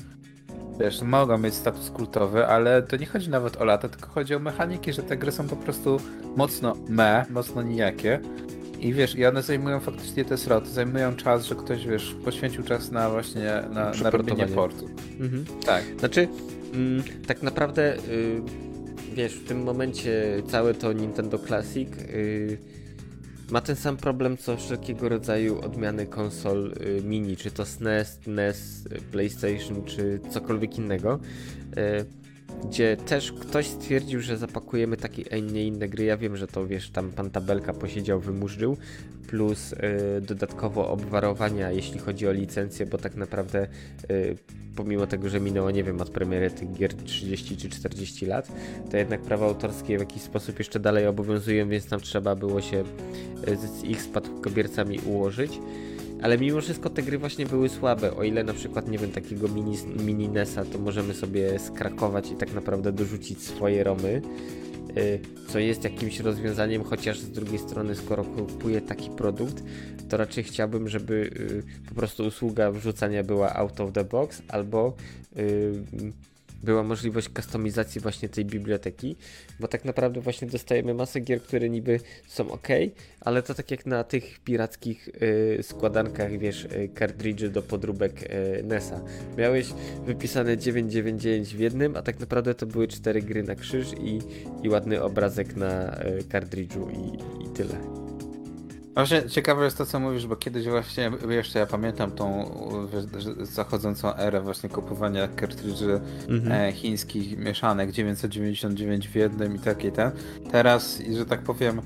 [0.81, 4.39] wiesz, mogą mieć status kultowy, ale to nie chodzi nawet o lata, tylko chodzi o
[4.39, 6.01] mechaniki, że te gry są po prostu
[6.37, 8.21] mocno me, mocno nijakie.
[8.81, 12.91] I wiesz, i one zajmują faktycznie te sloty, zajmują czas, że ktoś, wiesz, poświęcił czas
[12.91, 14.89] na właśnie, na, na robienie portu.
[15.21, 15.45] Mhm.
[15.67, 15.85] Tak.
[15.99, 16.29] Znaczy,
[16.75, 18.43] mm, tak naprawdę, y,
[19.15, 22.59] wiesz, w tym momencie całe to Nintendo Classic y,
[23.51, 28.85] ma ten sam problem co wszelkiego rodzaju odmiany konsol y, mini, czy to SNES, NES,
[29.13, 31.19] PlayStation, czy cokolwiek innego,
[31.79, 32.05] y,
[32.65, 36.05] gdzie też ktoś stwierdził, że zapakujemy takie, a nie inne gry.
[36.05, 38.77] Ja wiem, że to wiesz, tam pan tabelka posiedział, wymurzył,
[39.27, 39.77] plus y,
[40.21, 43.67] dodatkowo obwarowania, jeśli chodzi o licencję, bo tak naprawdę
[44.77, 48.53] pomimo tego, że minęło, nie wiem, od premiery tych gier 30 czy 40 lat,
[48.91, 52.85] to jednak prawa autorskie w jakiś sposób jeszcze dalej obowiązują, więc tam trzeba było się
[53.47, 55.53] e, z ich spadkobiercami ułożyć.
[56.23, 58.17] Ale mimo wszystko te gry właśnie były słabe.
[58.17, 60.31] O ile na przykład, nie wiem, takiego mini, mini
[60.73, 64.23] to możemy sobie skrakować i tak naprawdę dorzucić swoje romy
[64.97, 69.65] Y, co jest jakimś rozwiązaniem, chociaż z drugiej strony, skoro kupuję taki produkt,
[70.09, 74.95] to raczej chciałbym, żeby y, po prostu usługa wrzucania była out of the box albo
[75.37, 75.73] y,
[76.63, 79.17] była możliwość kustomizacji właśnie tej biblioteki,
[79.61, 82.69] bo tak naprawdę właśnie dostajemy masę gier, które niby są ok,
[83.21, 86.89] ale to tak jak na tych pirackich y, składankach, wiesz, y,
[87.49, 89.01] do podróbek y, NESa.
[89.39, 89.67] Miałeś
[90.07, 94.19] wypisane 999 w jednym, a tak naprawdę to były cztery gry na krzyż i,
[94.63, 96.23] i ładny obrazek na y,
[96.91, 98.10] i, i tyle.
[98.95, 102.51] Właśnie ciekawe jest to, co mówisz, bo kiedyś właśnie, jeszcze ja pamiętam tą
[103.43, 106.53] zachodzącą erę właśnie kupowania kartridży mhm.
[106.53, 110.11] e, chińskich mieszanek 999 w jednym i takie ten.
[110.53, 111.83] Teraz, że tak powiem,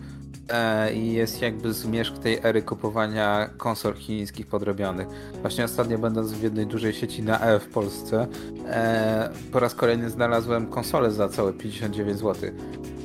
[0.48, 5.08] e, jest jakby zmierzch tej ery kupowania konsol chińskich podrobionych.
[5.40, 8.26] Właśnie ostatnio będąc w jednej dużej sieci na E w Polsce,
[8.68, 12.50] e, po raz kolejny znalazłem konsolę za całe 59 zł.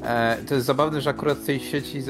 [0.03, 2.03] E, to jest zabawne, że akurat w tej sieci,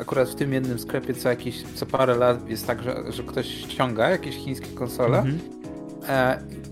[0.00, 3.46] akurat w tym jednym sklepie co jakiś, co parę lat jest tak, że, że ktoś
[3.46, 5.38] ściąga jakieś chińskie konsole -hmm.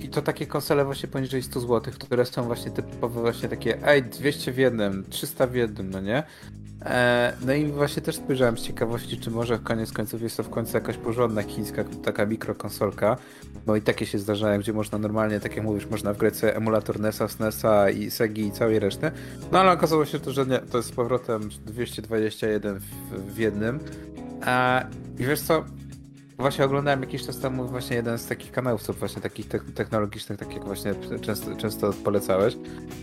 [0.01, 4.03] i to takie konsole właśnie poniżej 100 zł, które są właśnie typowe właśnie takie ej,
[4.03, 6.23] 200 w jednym, 300 w jednym, no nie?
[6.85, 10.51] E, no i właśnie też spojrzałem z ciekawości, czy może koniec końców jest to w
[10.51, 13.17] końcu jakaś porządna chińska taka mikrokonsolka,
[13.67, 17.01] bo i takie się zdarzają, gdzie można normalnie, tak jak mówisz, można wgrać sobie emulator
[17.01, 19.11] NESa, SNESa i Segi i całej reszty.
[19.53, 23.81] No ale okazało się to, że nie, to jest z powrotem 221 w, w jednym.
[24.47, 24.87] E,
[25.19, 25.65] I wiesz co,
[26.39, 30.39] Właśnie oglądałem jakiś czas temu właśnie jeden z takich kanałów, co właśnie takich te technologicznych,
[30.39, 32.57] tak jak właśnie często, często polecałeś.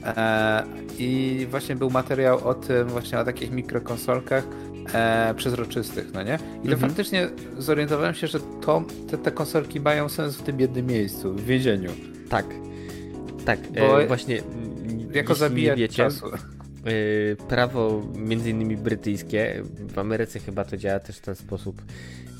[0.06, 0.64] E,
[0.98, 4.44] I właśnie był materiał o tym, właśnie o takich mikrokonsolkach
[4.94, 6.36] e, przezroczystych, no nie?
[6.64, 6.80] I to Mhm.
[6.80, 11.44] faktycznie zorientowałem się, że to, te, te konsolki mają sens w tym jednym miejscu, w
[11.46, 11.92] więzieniu.
[12.30, 12.46] Tak.
[13.46, 14.40] Tak, Bo e, właśnie.
[14.42, 16.26] mm, Jako nie wiecie, czasu.
[17.48, 19.64] prawo między innymi brytyjskie,
[19.94, 21.82] w Ameryce chyba to działa też w ten sposób.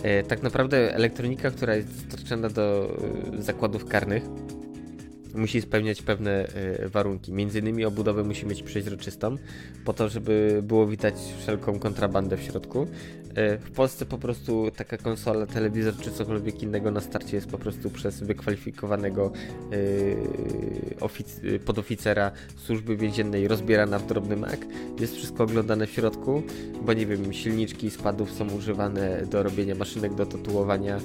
[0.04, 2.98] E, tak naprawdę elektronika, która jest dostarczana do
[3.38, 4.24] e, zakładów karnych,
[5.36, 7.34] musi spełniać pewne e, warunki.
[7.34, 9.36] Między innymi obudowę musi mieć przeźroczystą,
[9.86, 12.88] po to, żeby było widać wszelką kontrabandę w środku.
[13.36, 17.58] E, W Polsce po prostu taka konsola, telewizor czy cokolwiek innego na starcie jest po
[17.58, 19.32] prostu przez wykwalifikowanego
[19.72, 24.60] e, ofic- podoficera służby więziennej rozbierana w drobny mak.
[25.00, 26.44] Jest wszystko oglądane w środku,
[26.86, 31.00] bo nie wiem, silniczki spadów są używane do robienia maszynek do tatuowania,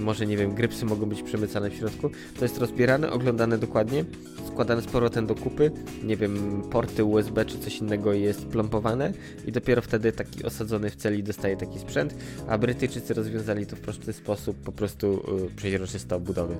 [0.00, 2.10] może nie wiem, grypsy mogą być przemycane w środku.
[2.38, 4.04] To jest rozbierane, oglądane dokładnie,
[4.46, 5.70] składane z powrotem do kupy,
[6.04, 9.12] nie wiem, porty USB czy coś innego jest plombowane
[9.46, 12.14] i dopiero wtedy taki osadzony w celi dostaje taki sprzęt,
[12.48, 16.56] a Brytyjczycy rozwiązali to w prosty sposób, po prostu y, przeźroczyste obudowy.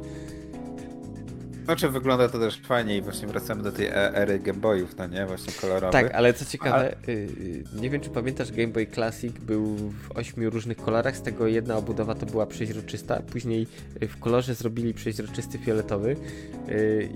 [1.68, 5.06] Znaczy wygląda to też fajnie i właśnie wracamy do tej e- ery Game Boyów, no
[5.06, 5.26] nie?
[5.26, 5.92] Właśnie kolorowych.
[5.92, 10.10] Tak, ale co ciekawe, y, y, nie wiem czy pamiętasz, Game Boy Classic był w
[10.14, 13.66] ośmiu różnych kolorach, z tego jedna obudowa to była przeźroczysta, później
[14.02, 16.16] y, w kolorze zrobili przeźroczysty fioletowy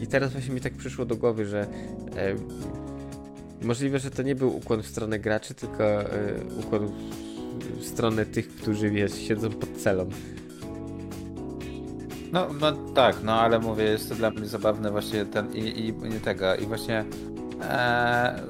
[0.02, 1.66] i teraz właśnie mi tak przyszło do głowy, że
[3.62, 5.84] możliwe, że to nie był ukłon w stronę graczy, tylko
[6.60, 10.08] ukłon w- w stronę tych, którzy wiesz, siedzą pod celą.
[12.32, 15.88] No, no tak, no ale mówię, jest to dla mnie zabawne właśnie ten i, i,
[15.88, 17.04] i tego i właśnie
[17.62, 18.42] e,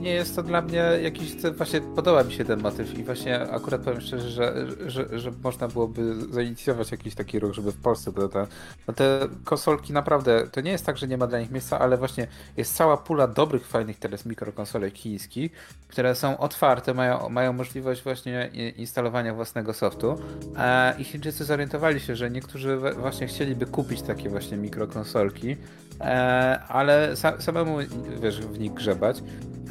[0.00, 3.80] nie jest to dla mnie jakiś, właśnie podoba mi się ten motyw i właśnie akurat
[3.80, 8.28] powiem szczerze, że, że, że można byłoby zainicjować jakiś taki ruch, żeby w Polsce to,
[8.28, 8.46] to,
[8.88, 11.96] no te konsolki naprawdę, to nie jest tak, że nie ma dla nich miejsca, ale
[11.96, 12.26] właśnie
[12.56, 15.52] jest cała pula dobrych, fajnych teraz mikrokonsolek chińskich,
[15.88, 20.18] które są otwarte, mają, mają możliwość właśnie instalowania własnego softu.
[20.56, 25.56] E, i Chińczycy zorientowali się, że niektórzy właśnie chcieliby kupić takie właśnie mikrokonsolki,
[26.68, 27.78] ale sa, samemu
[28.22, 29.22] wiesz, w nich grzebać,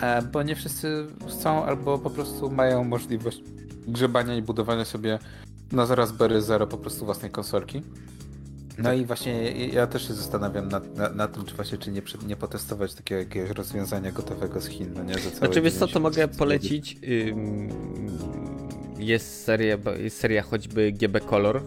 [0.02, 3.44] e, bo nie wszyscy chcą albo po prostu mają możliwość
[3.88, 5.20] grzebania i budowania sobie
[5.72, 7.82] na zaraz Berry Zero po prostu własnej konsolki.
[8.78, 12.02] No i właśnie ja też się zastanawiam nad, nad, nad tym, czy właśnie czy nie,
[12.28, 15.14] nie potestować takiego jakiegoś rozwiązania gotowego z Chin, no nie?
[15.14, 16.98] Za Znaczy wiesz co, to 90 mogę polecić.
[18.98, 21.62] Jest seria, jest seria choćby GB Color.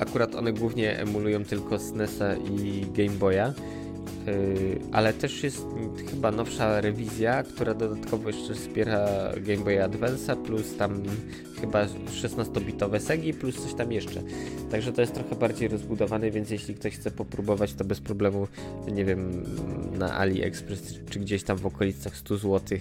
[0.00, 3.52] Akurat one głównie emulują tylko SNESa i Game Boya.
[4.26, 5.66] Yy, ale też jest
[6.10, 9.08] chyba nowsza rewizja, która dodatkowo jeszcze wspiera
[9.40, 11.02] Game Boy Advance'a, plus tam
[11.60, 11.86] chyba
[12.22, 14.22] 16-bitowe SEGI, plus coś tam jeszcze.
[14.70, 18.48] Także to jest trochę bardziej rozbudowane, więc jeśli ktoś chce popróbować, to bez problemu,
[18.92, 19.44] nie wiem,
[19.98, 22.78] na AliExpress czy gdzieś tam w okolicach 100 zł,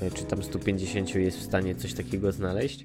[0.00, 2.84] e, czy tam 150 jest w stanie coś takiego znaleźć.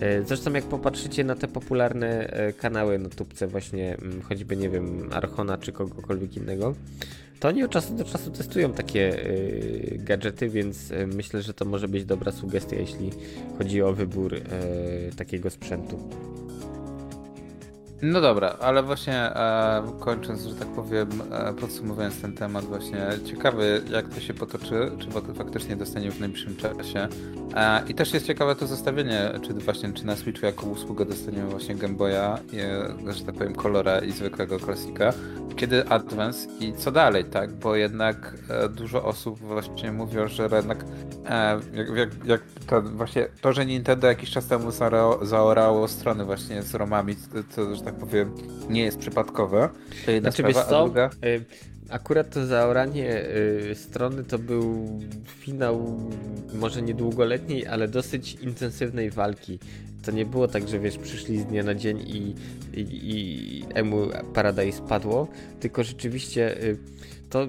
[0.00, 5.08] E, Zresztą jak popatrzycie na te popularne kanały na tubce właśnie, mm, choćby nie wiem,
[5.12, 6.74] Archona czy kogokolwiek innego,
[7.40, 11.64] to oni od czasu do czasu testują takie e, gadżety, więc e, myślę, że to
[11.64, 13.10] może być dobra sugestia, jeśli
[13.58, 14.40] chodzi o wybór e,
[15.16, 15.98] takiego sprzętu.
[18.02, 23.82] No dobra, ale właśnie e, kończąc, że tak powiem, e, podsumowując ten temat, właśnie ciekawy
[23.90, 27.08] jak to się potoczy, czy fak- faktycznie dostaniemy w najbliższym czasie.
[27.54, 31.50] E, I też jest ciekawe to zestawienie, czy właśnie czy na Switchu jako usługę dostaniemy
[31.50, 32.38] właśnie Game Boya,
[33.08, 35.12] e, że tak powiem, kolora i zwykłego klasika,
[35.56, 37.52] kiedy Advance i co dalej, tak?
[37.52, 40.84] Bo jednak e, dużo osób właśnie mówią, że jednak
[41.26, 44.70] e, jak, jak, jak to właśnie to, że Nintendo jakiś czas temu
[45.22, 48.34] zaorało strony właśnie z romami, to, to że tak powiem
[48.68, 49.68] nie jest przypadkowe.
[50.06, 51.10] To jedna Znaczy sprawa, co, druga...
[51.24, 51.44] Y,
[51.90, 53.24] akurat to zaoranie
[53.70, 54.88] y, strony to był
[55.26, 56.00] finał
[56.54, 59.58] może nie długoletniej, ale dosyć intensywnej walki.
[60.02, 62.34] To nie było tak, że wiesz, przyszli z dnia na dzień i,
[62.80, 65.28] i, i Emu Paradise padło,
[65.60, 66.76] tylko rzeczywiście y,
[67.30, 67.46] to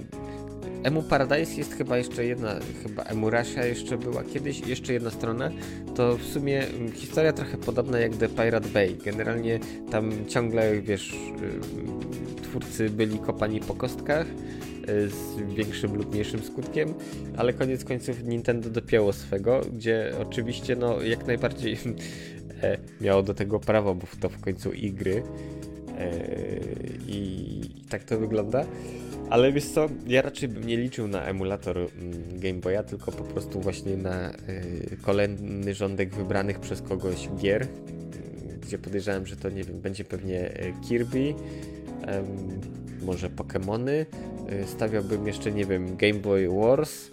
[0.83, 5.51] Emu Paradise jest chyba jeszcze jedna, chyba Emu Russia jeszcze była kiedyś, jeszcze jedna strona.
[5.95, 8.97] To w sumie mm, historia trochę podobna jak The Pirate Bay.
[9.05, 9.59] Generalnie
[9.91, 16.93] tam ciągle, wiesz, y, twórcy byli kopani po kostkach y, z większym lub mniejszym skutkiem,
[17.37, 21.77] ale koniec końców Nintendo dopięło swego, gdzie oczywiście no jak najbardziej
[22.63, 25.23] e, miało do tego prawo, bo to w końcu i gry.
[25.97, 26.19] E,
[27.07, 28.65] I tak to wygląda.
[29.31, 31.89] Ale wiesz co, ja raczej bym nie liczył na emulator mm,
[32.39, 37.67] Game Boya, tylko po prostu właśnie na y, kolejny rządek wybranych przez kogoś gier, y,
[38.61, 41.33] gdzie podejrzewam, że to nie wiem, będzie pewnie e, Kirby,
[43.05, 44.05] może Pokémony.
[44.65, 47.09] Stawiałbym jeszcze, nie wiem, Game Boy Wars.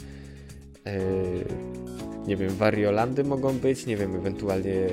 [2.27, 4.87] Nie wiem, Wariolandy mogą być, nie wiem, ewentualnie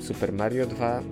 [0.00, 1.02] Super Mario 2.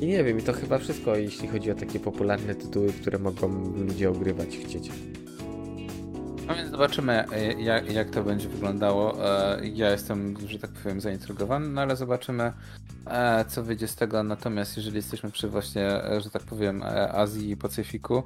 [0.00, 3.48] I nie wiem, i to chyba wszystko, jeśli chodzi o takie popularne tytuły, które mogą
[3.76, 4.90] ludzie ogrywać, chcieć.
[6.46, 9.28] No więc zobaczymy, e, jak, jak to będzie wyglądało.
[9.56, 12.52] E, Ja jestem, że tak powiem, zaintrygowany, no ale zobaczymy,
[13.06, 14.22] e, co wyjdzie z tego.
[14.22, 16.82] Natomiast jeżeli jesteśmy przy właśnie, e, że tak powiem,
[17.12, 18.22] Azji i Pacyfiku,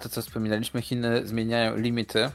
[0.00, 2.30] to co wspominaliśmy, Chiny zmieniają limity.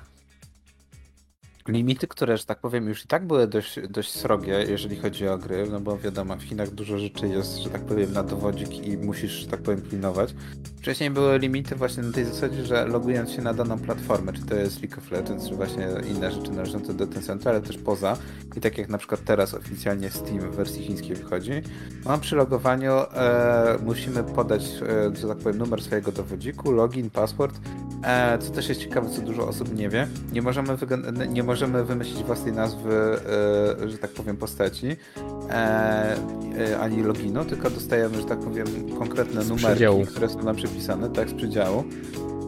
[1.68, 5.38] Limity, które, że tak powiem, już i tak były dość, dość srogie, jeżeli chodzi o
[5.38, 8.97] gry, no bo wiadomo, w Chinach dużo rzeczy jest, że tak powiem, na dowodzik i
[8.97, 10.36] musisz, że tak powiem, pilnować.
[10.78, 14.55] Wcześniej były limity właśnie na tej zasadzie, że logując się na daną platformę, czy to
[14.55, 18.18] jest League of Legends, czy właśnie inne rzeczy należące do Tencentu, ale też poza,
[18.55, 21.62] i tak jak na przykład teraz oficjalnie Steam w wersji chińskiej wychodzi,
[22.05, 27.59] no przy logowaniu e, musimy podać, e, że tak powiem, numer swojego dowodziku, login, password,
[28.03, 30.07] e, co też jest ciekawe, co dużo osób nie wie.
[30.34, 30.78] Nie możemy,
[31.30, 31.51] nie możemy
[31.84, 32.93] wymyślić własnej nazwy,
[33.84, 34.88] e, że tak powiem, postaci,
[35.49, 36.16] e,
[36.58, 38.68] e, ani loginu, tylko dostajemy, że tak powiem,
[38.99, 40.06] konkretne przedziału.
[40.06, 41.84] które są nam przypisane, tak, z przedziału.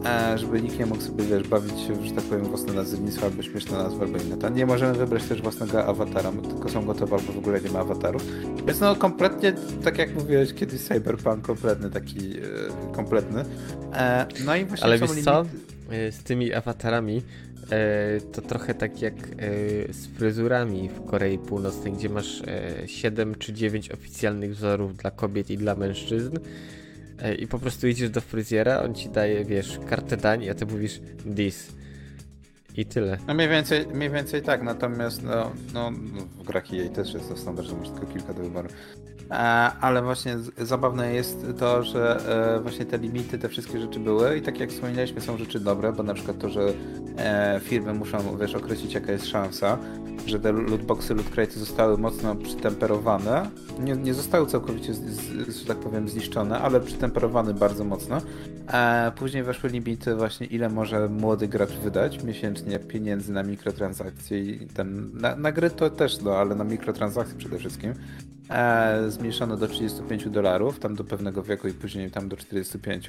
[0.06, 3.42] E, żeby nikt nie mógł sobie, wiesz, bawić się, że tak powiem, własne nazewnictwo, albo
[3.42, 4.50] śmieszne nazwy, albo inne.
[4.50, 8.22] Nie możemy wybrać też własnego awatara, tylko są gotowe, albo w ogóle nie ma awatarów.
[8.66, 9.52] Więc no, kompletnie,
[9.84, 12.32] tak jak mówiłeś kiedyś, Cyberpunk, kompletny taki,
[12.92, 13.44] kompletny.
[14.44, 15.42] No i właśnie Ale wiesz co?
[15.42, 15.46] limity-
[15.90, 17.22] E, Z tymi awatarami
[18.32, 23.52] to trochę tak jak e, z fryzurami w Korei Północnej, gdzie masz e, 7 czy
[23.52, 26.38] 9 oficjalnych wzorów dla kobiet i dla mężczyzn.
[27.18, 30.66] E, I po prostu idziesz do fryzjera, on ci daje, wiesz, kartę dań, a ty
[30.66, 31.00] mówisz
[31.36, 31.72] this.
[32.76, 33.18] I tyle.
[33.26, 35.90] No mniej więcej, mniej więcej tak, natomiast no, no,
[36.38, 38.68] w grach EA też jest to standard, że masz tylko kilka do wyboru.
[39.30, 39.34] E,
[39.80, 42.20] ale właśnie zabawne jest to, że
[42.56, 45.92] e, właśnie te limity, te wszystkie rzeczy były i tak jak wspominaliśmy są rzeczy dobre,
[45.92, 46.72] bo na przykład to, że
[47.18, 49.78] e, firmy muszą wiesz, określić jaka jest szansa,
[50.26, 53.50] że te lootboxy, loot zostały mocno przytemperowane,
[53.80, 58.20] nie, nie zostały całkowicie, z, z, że tak powiem, zniszczone, ale przytemperowane bardzo mocno.
[59.16, 65.10] Później weszły limity właśnie ile może młody gracz wydać miesięcznie pieniędzy na mikrotransakcje i ten,
[65.14, 67.94] na, na gry to też, no, ale na mikrotransakcje przede wszystkim.
[68.50, 73.06] E, zmniejszono do 35 dolarów, tam do pewnego wieku i później tam do 45.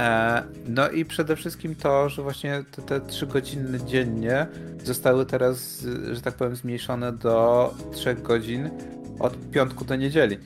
[0.00, 4.46] E, no i przede wszystkim to, że właśnie te, te 3 godziny dziennie
[4.84, 8.70] zostały teraz, że tak powiem, zmniejszone do 3 godzin
[9.18, 10.38] od piątku do niedzieli.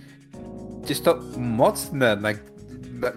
[0.89, 2.29] Jest to mocne na,
[3.01, 3.13] na,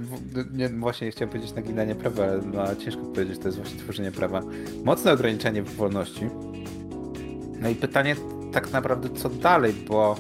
[0.54, 4.42] nie, właśnie chciałem powiedzieć naginanie prawa, ale no, ciężko powiedzieć, to jest właśnie tworzenie prawa.
[4.84, 6.30] Mocne ograniczenie wolności.
[7.60, 8.16] No i pytanie
[8.52, 10.16] tak naprawdę co dalej, bo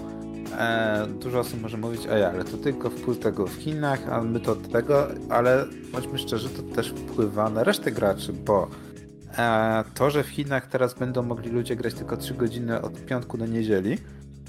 [0.57, 4.39] e, dużo osób może mówić, ej, ale to tylko wpływ tego w Chinach, a my
[4.39, 8.67] to od tego, ale bądźmy szczerzy, to też wpływa na resztę graczy, bo
[9.37, 13.37] e, to, że w Chinach teraz będą mogli ludzie grać tylko 3 godziny od piątku
[13.37, 13.97] do niedzieli,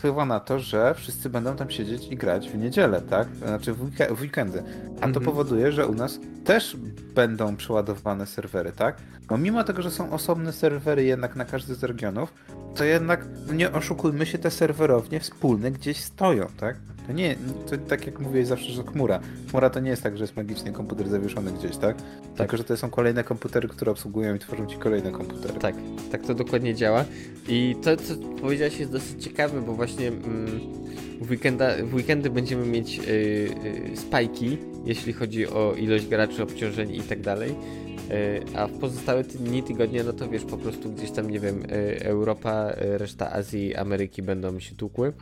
[0.03, 3.29] wpływa na to, że wszyscy będą tam siedzieć i grać w niedzielę, tak?
[3.37, 4.63] Znaczy w, weeke- w weekendy.
[4.97, 5.25] A to Mhm.
[5.25, 6.77] powoduje, że u nas też
[7.15, 8.97] będą przeładowane serwery, tak?
[9.31, 12.33] No mimo tego, że są osobne serwery jednak na każdy z regionów,
[12.75, 16.77] to jednak, no nie oszukujmy się, te serwerownie wspólne gdzieś stoją, tak?
[17.07, 17.37] To nie,
[17.71, 19.21] to tak jak mówiłeś zawsze, że chmura.
[19.51, 21.97] Chmura to nie jest tak, że jest magiczny komputer zawieszony gdzieś, tak?
[22.37, 25.55] Tylko, że to są kolejne komputery, które obsługują i tworzą ci kolejne komputery.
[25.61, 25.75] Tak,
[26.13, 27.05] tak to dokładnie działa.
[27.49, 30.61] I to, co powiedziałeś, jest dosyć ciekawe, bo właśnie mm,
[31.21, 33.03] w, weekenda, w weekendy będziemy mieć y,
[33.93, 37.51] y, spajki, jeśli chodzi o ilość graczy, obciążeń i tak dalej.
[37.51, 41.63] Y, a w pozostałe dni tygodnia, no to wiesz, po prostu gdzieś tam, nie wiem,
[41.63, 45.13] y, Europa, reszta Azji, Ameryki będą się tłukły.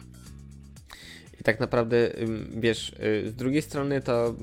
[1.41, 2.11] I tak naprawdę,
[2.57, 2.95] wiesz,
[3.25, 4.35] z drugiej strony to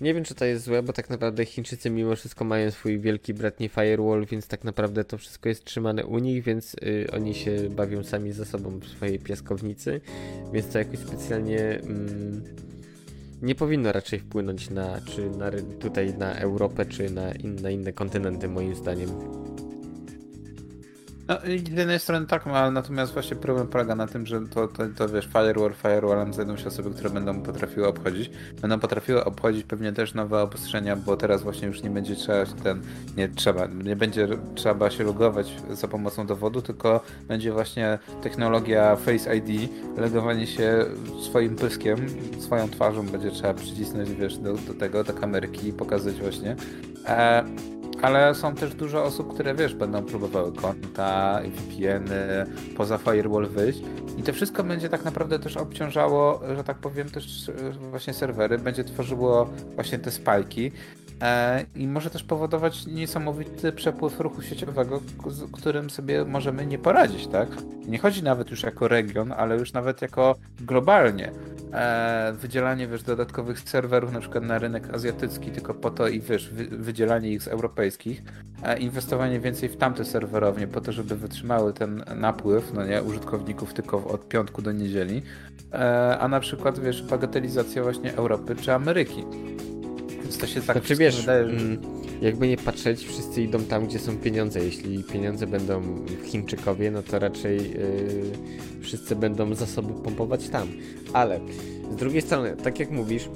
[0.00, 3.34] nie wiem, czy to jest złe, bo tak naprawdę Chińczycy mimo wszystko mają swój wielki
[3.34, 7.70] bratni firewall, więc tak naprawdę to wszystko jest trzymane u nich, więc y, oni się
[7.70, 10.00] bawią sami ze sobą w swojej piaskownicy,
[10.52, 12.44] więc to jakoś specjalnie mm,
[13.42, 17.32] nie powinno raczej wpłynąć na, czy na, tutaj na Europę, czy na,
[17.62, 19.10] na inne kontynenty moim zdaniem.
[21.30, 24.68] No z jednej strony tak, no, ale natomiast właśnie problem polega na tym, że to,
[24.68, 28.30] to, to wiesz, firewall, firewallem znajdą się osoby, które będą potrafiły obchodzić.
[28.60, 32.52] Będą potrafiły obchodzić pewnie też nowe obostrzenia, bo teraz właśnie już nie będzie trzeba się
[32.52, 32.82] ten,
[33.16, 39.36] nie trzeba, nie będzie trzeba się logować za pomocą dowodu, tylko będzie właśnie technologia Face
[39.36, 40.84] ID, logowanie się
[41.22, 42.06] swoim pyskiem,
[42.40, 46.56] swoją twarzą będzie trzeba przycisnąć, wiesz, do, do tego, do kamerki i pokazać właśnie.
[47.06, 47.44] E,
[48.02, 53.82] ale są też dużo osób, które wiesz, będą próbowały konta, VPN-y, poza firewall wyjść.
[54.18, 58.58] I to wszystko będzie tak naprawdę też obciążało, że tak powiem, też e, właśnie serwery,
[58.58, 60.72] będzie tworzyło właśnie te spajki
[61.76, 67.48] i może też powodować niesamowity przepływ ruchu sieciowego, z którym sobie możemy nie poradzić, tak?
[67.86, 71.32] Nie chodzi nawet już jako region, ale już nawet jako globalnie.
[71.72, 76.50] E, wydzielanie, wiesz, dodatkowych serwerów na przykład na rynek azjatycki tylko po to i wiesz,
[76.70, 78.22] wydzielanie ich z europejskich,
[78.78, 84.04] inwestowanie więcej w tamte serwerownie po to, żeby wytrzymały ten napływ, no nie, użytkowników tylko
[84.04, 85.22] od piątku do niedzieli,
[85.72, 89.24] e, a na przykład, wiesz, bagatelizacja właśnie Europy czy Ameryki.
[90.38, 91.28] To się tak znaczy, wiesz.
[91.28, 91.78] Mm,
[92.22, 94.64] jakby nie patrzeć, wszyscy idą tam, gdzie są pieniądze.
[94.64, 100.68] Jeśli pieniądze będą Chińczykowie, no to raczej yy, wszyscy będą zasoby pompować tam.
[101.12, 101.40] Ale
[101.92, 103.28] z drugiej strony, tak jak mówisz,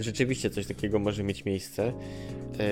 [0.00, 2.64] rzeczywiście coś takiego może mieć miejsce, yy,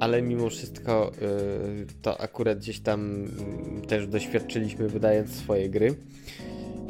[0.00, 5.94] ale mimo wszystko yy, to akurat gdzieś tam mm, też doświadczyliśmy wydając swoje gry.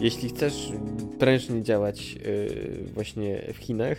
[0.00, 0.72] Jeśli chcesz
[1.18, 3.98] prężnie działać yy, właśnie w Chinach,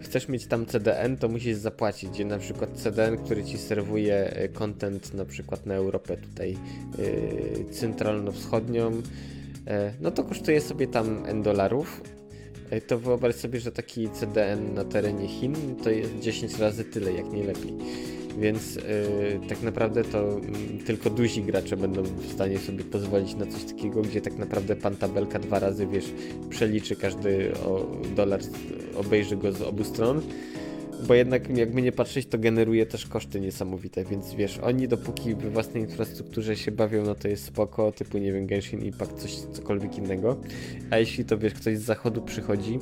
[0.00, 4.48] chcesz mieć tam CDN, to musisz zapłacić, gdzie na przykład CDN, który ci serwuje y,
[4.48, 6.56] content na przykład na Europę tutaj
[6.98, 9.02] yy, centralno-wschodnią, y,
[10.00, 12.15] no to kosztuje sobie tam N dolarów, y,
[12.86, 17.32] to wyobraź sobie, że taki CDN na terenie Chin to jest 10 razy tyle, jak
[17.32, 17.72] nie lepiej
[18.38, 18.82] więc yy,
[19.48, 20.40] tak naprawdę to
[20.72, 24.76] yy, tylko duzi gracze będą w stanie sobie pozwolić na coś takiego, gdzie tak naprawdę
[24.76, 26.12] pan tabelka dwa razy, wiesz,
[26.50, 27.86] przeliczy każdy o
[28.16, 28.40] dolar,
[28.96, 30.22] obejrzy go z obu stron,
[31.06, 35.50] bo jednak jakby nie patrzeć, to generuje też koszty niesamowite, więc wiesz, oni dopóki we
[35.50, 39.98] własnej infrastrukturze się bawią, no to jest spoko, typu nie wiem, Genshin Impact, coś, cokolwiek
[39.98, 40.36] innego,
[40.90, 42.78] a jeśli to wiesz, ktoś z zachodu przychodzi,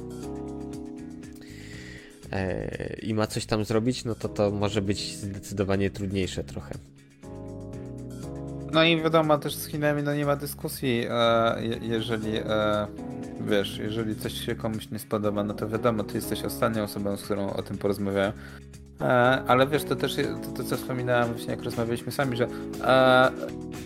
[2.35, 6.75] E, i ma coś tam zrobić, no to to może być zdecydowanie trudniejsze trochę.
[8.75, 12.87] No i wiadomo, też z Chinami no nie ma dyskusji, e, jeżeli e,
[13.41, 17.23] wiesz, jeżeli coś się komuś nie spodoba, no to wiadomo, ty jesteś ostatnią osobą, z
[17.23, 18.33] którą o tym porozmawiałem.
[19.47, 22.49] Ale wiesz, to też to, to co wspominałem właśnie jak rozmawialiśmy sami, że,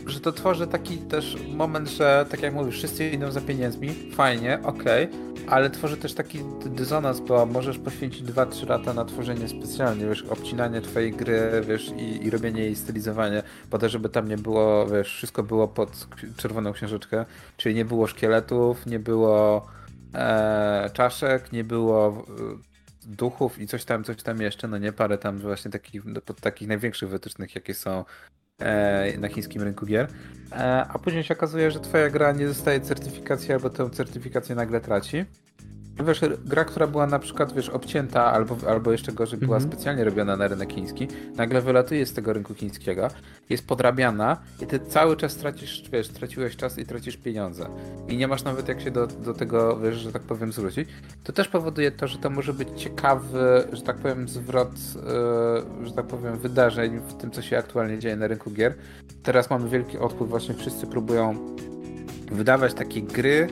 [0.06, 4.58] że to tworzy taki też moment, że tak jak mówisz, wszyscy idą za pieniędzmi, fajnie,
[4.62, 10.06] okej, okay, ale tworzy też taki dysonans, bo możesz poświęcić 2-3 lata na tworzenie specjalnie,
[10.06, 14.36] wiesz, obcinanie twojej gry, wiesz, i, i robienie jej stylizowanie, po to, żeby tam nie
[14.36, 16.06] było, wiesz, wszystko było pod
[16.36, 17.24] czerwoną książeczkę,
[17.56, 19.66] czyli nie było szkieletów, nie było
[20.14, 22.67] e, czaszek, nie było e,
[23.08, 26.02] duchów i coś tam, coś tam jeszcze, no nie, parę tam właśnie takich,
[26.40, 28.04] takich największych wytycznych, jakie są
[28.58, 30.08] E, na chińskim rynku gier,
[30.52, 34.80] e, a później się okazuje, że twoja gra nie dostaje certyfikacji albo tę certyfikację nagle
[34.80, 35.24] traci.
[36.06, 39.72] Wiesz, gra, która była na przykład, wiesz, obcięta albo, albo jeszcze gorzej, była mm -hmm.
[39.72, 43.08] specjalnie robiona na rynek chiński, nagle wylatuje z tego rynku chińskiego,
[43.50, 47.68] jest podrabiana i ty cały czas tracisz, wiesz, traciłeś czas i tracisz pieniądze.
[48.08, 50.88] I nie masz nawet jak się do, do tego, wiesz, że tak powiem, zwrócić.
[51.24, 54.72] To też powoduje to, że to może być ciekawy, że tak powiem, zwrot,
[55.80, 58.74] yy, że tak powiem, wydarzeń w tym, co się aktualnie dzieje na rynku gier.
[59.22, 61.56] Teraz mamy wielki odpływ, właśnie wszyscy próbują
[62.32, 63.48] wydawać takie gry,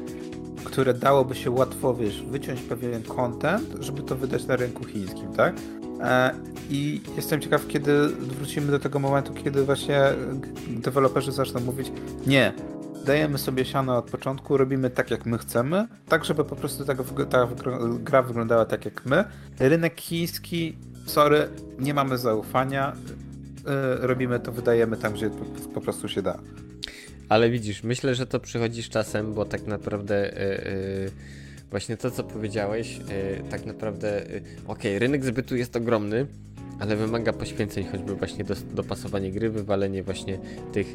[0.67, 5.55] które dałoby się łatwo, wiesz, wyciąć pewien content, żeby to wydać na rynku chińskim, tak?
[6.01, 6.35] E,
[6.71, 10.03] I jestem ciekaw, kiedy wrócimy do tego momentu, kiedy właśnie
[10.69, 11.93] deweloperzy zaczną mówić,
[12.27, 12.53] nie,
[13.05, 16.95] dajemy sobie siano od początku, robimy tak jak my chcemy, tak żeby po prostu ta,
[17.31, 17.49] ta
[17.99, 19.25] gra wyglądała tak jak my.
[19.59, 21.49] Rynek chiński, sorry,
[21.79, 22.93] nie mamy zaufania,
[23.67, 25.31] e, robimy to, wydajemy tam, gdzie
[25.75, 26.39] po prostu się da.
[27.29, 30.33] Ale widzisz, myślę, że to przychodzi z czasem, bo tak naprawdę
[31.05, 31.11] yy,
[31.71, 33.05] właśnie to, co powiedziałeś, yy,
[33.51, 36.27] tak naprawdę, yy, okej, okay, rynek zbytu jest ogromny,
[36.81, 40.39] ale wymaga poświęceń, choćby właśnie do, dopasowanie gry, wywalenie właśnie
[40.73, 40.87] tych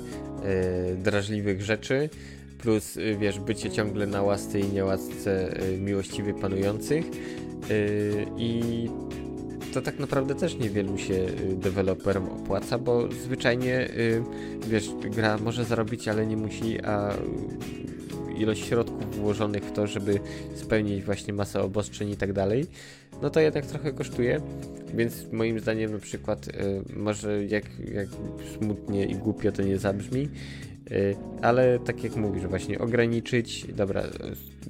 [0.98, 2.10] drażliwych rzeczy,
[2.60, 7.06] plus wiesz, bycie ciągle na łasce i niełasce miłościwie panujących
[8.38, 8.90] i
[9.74, 14.24] to tak naprawdę też niewielu się y, deweloperom opłaca, bo zwyczajnie, y,
[14.68, 17.14] wiesz, gra może zarobić, ale nie musi, a
[18.38, 20.20] ilość środków włożonych w to, żeby
[20.56, 22.66] spełnić właśnie masę obostrzeń i tak dalej,
[23.22, 24.42] no to jednak trochę kosztuje,
[24.94, 26.52] więc moim zdaniem na przykład y,
[26.96, 27.64] może jak,
[27.94, 28.08] jak
[28.58, 30.30] smutnie i głupio to nie zabrzmi,
[30.71, 30.71] Y,
[31.42, 34.04] ale tak jak mówisz, właśnie ograniczyć, dobra,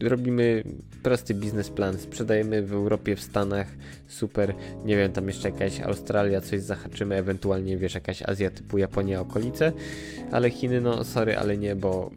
[0.02, 0.64] robimy
[1.04, 3.68] prosty biznesplan, sprzedajemy w Europie, w Stanach,
[4.08, 4.54] super,
[4.86, 9.72] nie wiem, tam jeszcze jakaś Australia, coś zahaczymy, ewentualnie wiesz, jakaś Azja typu Japonia, okolice,
[10.32, 12.12] ale Chiny, no sorry, ale nie, bo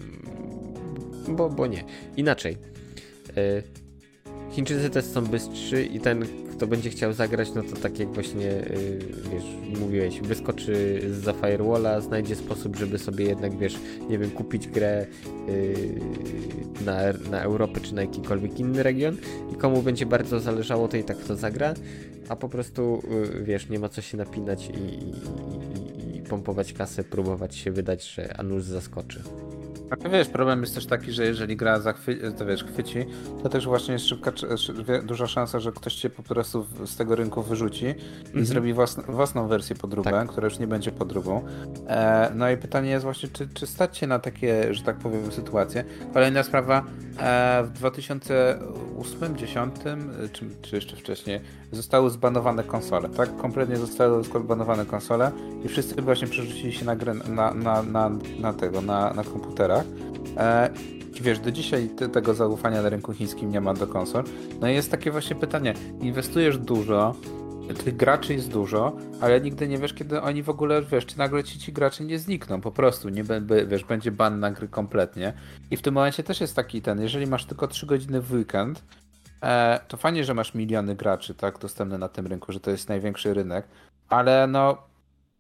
[1.29, 1.85] bo, bo nie.
[2.17, 2.57] Inaczej.
[3.39, 3.63] Y,
[4.51, 6.25] Chińczycy też są bystrzy i ten,
[6.57, 8.99] kto będzie chciał zagrać, no to tak jak właśnie, y,
[9.33, 13.79] wiesz, mówiłeś, wyskoczy za firewalla, znajdzie sposób, żeby sobie jednak, wiesz,
[14.11, 15.07] nie wiem, kupić grę
[15.49, 16.01] y,
[16.85, 16.97] na,
[17.31, 19.17] na Europę czy na jakikolwiek inny region
[19.53, 21.75] i komu będzie bardzo zależało, to i tak to zagra,
[22.29, 23.03] a po prostu,
[23.39, 27.71] y, wiesz, nie ma co się napinać i, i, i, i pompować kasę, próbować się
[27.71, 29.23] wydać, że Anus zaskoczy.
[29.91, 33.07] A wiesz, problem jest też taki, że jeżeli gra zachwy- to wiesz, chwyci,
[33.43, 34.33] to też właśnie jest szybka,
[35.03, 37.95] duża szansa, że ktoś cię po prostu z tego rynku wyrzuci i
[38.27, 38.47] Mhm.
[38.47, 40.29] zrobi własn- własną wersję podróbę, Tak.
[40.29, 41.45] która już nie będzie podróbą.
[41.89, 45.33] E, no i pytanie jest właśnie, czy, czy stać się na takie, że tak powiem,
[45.33, 45.85] sytuacje.
[46.15, 46.85] Kolejna sprawa,
[47.19, 49.71] e, w 2008-2010,
[50.33, 51.41] czy, czy jeszcze wcześniej,
[51.73, 53.37] zostały zbanowane konsole, tak?
[53.37, 55.31] Kompletnie zostały zbanowane konsole
[55.65, 58.11] i wszyscy właśnie przerzucili się na grę na, na, na,
[58.41, 59.25] na tego, na, na
[60.37, 60.71] E,
[61.21, 64.25] wiesz, do dzisiaj te, tego zaufania na rynku chińskim nie ma do konsol.
[64.61, 67.15] No i jest takie właśnie pytanie, inwestujesz dużo,
[67.85, 71.45] tych graczy jest dużo, ale nigdy nie wiesz, kiedy oni w ogóle, wiesz, czy nagle
[71.45, 75.33] ci, ci gracze nie znikną, po prostu, nie będzie, wiesz, będzie ban na gry kompletnie.
[75.71, 78.83] I w tym momencie też jest taki ten, jeżeli masz tylko 3 godziny w weekend,
[79.43, 82.89] e, to fajnie, że masz miliony graczy, tak, dostępne na tym rynku, że to jest
[82.89, 83.67] największy rynek,
[84.09, 84.79] ale no,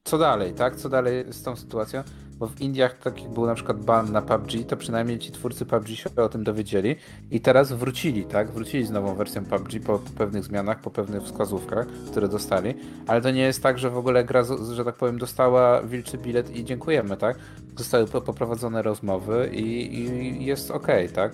[0.04, 2.02] co dalej, tak, co dalej z tą sytuacją?
[2.38, 5.66] Bo w Indiach, tak jak był na przykład ban na PUBG, to przynajmniej ci twórcy
[5.66, 6.96] PUBG się o tym dowiedzieli
[7.30, 8.50] i teraz wrócili, tak?
[8.50, 12.74] Wrócili z nową wersją PUBG po, pewnych zmianach, po pewnych wskazówkach, które dostali,
[13.06, 14.42] ale to nie jest tak, że w ogóle gra,
[14.72, 17.38] że tak powiem, dostała wilczy bilet i dziękujemy, tak?
[17.76, 21.32] Zostały po- poprowadzone rozmowy i, i jest okej, tak?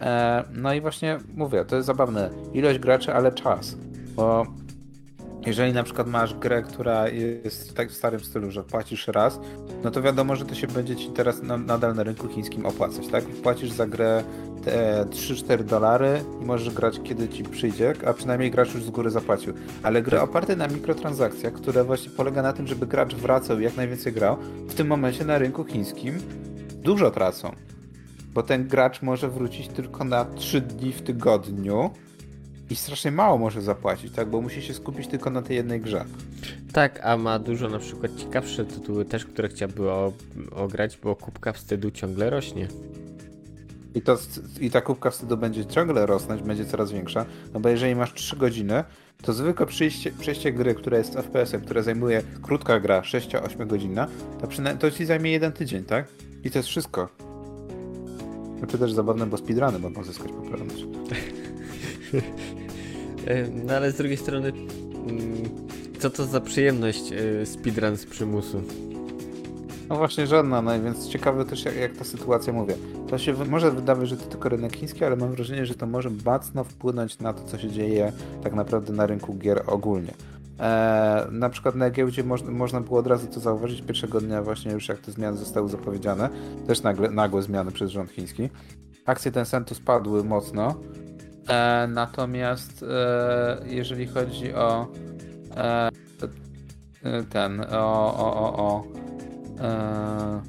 [0.00, 2.30] E, no i właśnie mówię, to jest zabawne.
[2.52, 3.76] Ilość graczy, ale czas.
[4.14, 4.46] Bo
[5.46, 9.40] jeżeli na przykład masz grę, która jest tak w starym stylu, że płacisz raz,
[9.84, 13.08] no to wiadomo, że to się będzie ci teraz na, nadal na rynku chińskim opłacać,
[13.08, 13.24] tak?
[13.24, 14.24] Płacisz za grę
[14.64, 19.10] te 3-4 dolary i możesz grać kiedy ci przyjdzie, a przynajmniej gracz już z góry
[19.10, 19.54] zapłacił.
[19.82, 23.76] Ale gry oparte na mikrotransakcjach, które właśnie polega na tym, żeby gracz wracał i jak
[23.76, 24.36] najwięcej grał,
[24.68, 26.18] w tym momencie na rynku chińskim
[26.74, 27.50] dużo tracą.
[28.34, 31.90] Bo ten gracz może wrócić tylko na 3 dni w tygodniu
[32.70, 34.30] i strasznie mało może zapłacić, tak?
[34.30, 36.04] Bo musi się skupić tylko na tej jednej grze.
[36.72, 40.12] Tak, a ma dużo na przykład ciekawsze tytuły też, które chciałby o,
[40.56, 42.68] ograć, bo kubka wstydu ciągle rośnie.
[43.94, 44.18] I, to,
[44.60, 48.36] I ta kubka wstydu będzie ciągle rosnąć, będzie coraz większa, no bo jeżeli masz 3
[48.36, 48.84] godziny,
[49.22, 54.08] to zwykłe przejście, przejście gry, która jest FPS-em, która zajmuje krótka gra, 6-8 godzina,
[54.40, 56.06] to, przyna- to ci zajmie jeden tydzień, tak?
[56.44, 57.08] I to jest wszystko.
[58.58, 60.84] Znaczy też zabawne, bo speedruny mogą zyskać popularność.
[63.26, 65.44] E, No ale z drugiej strony, mm,
[65.98, 68.62] co to za przyjemność e, speedrun z przymusu?
[69.88, 72.74] No właśnie żadna, no więc ciekawe też jak, jak ta sytuacja mówię.
[73.08, 76.10] To się może wydawać, że to tylko rynek chiński, ale mam wrażenie, że to może
[76.24, 78.12] mocno wpłynąć na to, co się dzieje
[78.42, 80.12] tak naprawdę na rynku gier ogólnie.
[80.58, 84.72] Eee, na przykład na giełdzie moż, można było od razu to zauważyć pierwszego dnia właśnie
[84.72, 86.28] już jak te zmiany zostały zapowiedziane.
[86.66, 88.48] Też nagle, nagłe zmiany przez rząd chiński.
[89.06, 90.74] Akcje Tencentu spadły mocno.
[91.48, 94.86] Eee, natomiast eee, jeżeli chodzi o
[95.56, 95.90] eee,
[97.30, 98.84] ten, o, o, o, o
[99.62, 100.40] Eee,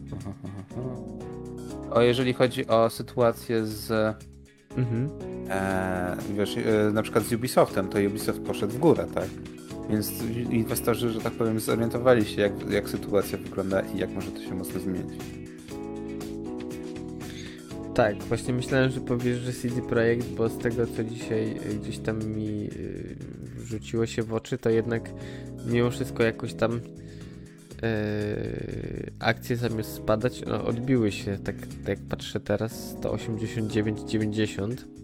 [1.92, 4.16] O, jeżeli chodzi o sytuację z,
[4.78, 5.10] Mhm.
[5.50, 9.28] e, wiesz, e, na przykład z Ubisoftem, to Ubisoft poszedł w górę, tak?
[9.90, 10.12] Więc
[10.52, 14.56] inwestorzy, że tak powiem, zorientowali się, jak, jak sytuacja wygląda i jak może to się
[14.56, 15.22] mocno zmienić.
[17.98, 21.98] Tak, właśnie myślałem, że powiesz, że CD Projekt, bo z tego co dzisiaj y, gdzieś
[21.98, 23.16] tam mi y,
[23.64, 25.10] rzuciło się w oczy, to jednak
[25.66, 26.82] mimo wszystko jakoś tam y,
[29.20, 34.97] akcje zamiast spadać, no, odbiły się, tak, tak jak patrzę teraz, 189,90.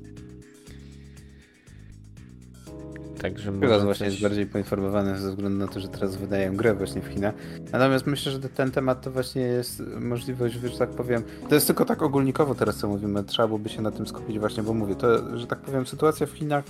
[3.23, 4.13] Także Teraz może właśnie coś...
[4.13, 7.33] jest bardziej poinformowany ze względu na to, że teraz wydaję grę właśnie w Chinach.
[7.71, 11.85] Natomiast myślę, że ten temat to właśnie jest możliwość, że tak powiem, to jest tylko
[11.85, 15.37] tak ogólnikowo teraz co mówimy, trzeba byłoby się na tym skupić właśnie, bo mówię, to,
[15.37, 16.63] że tak powiem, sytuacja w Chinach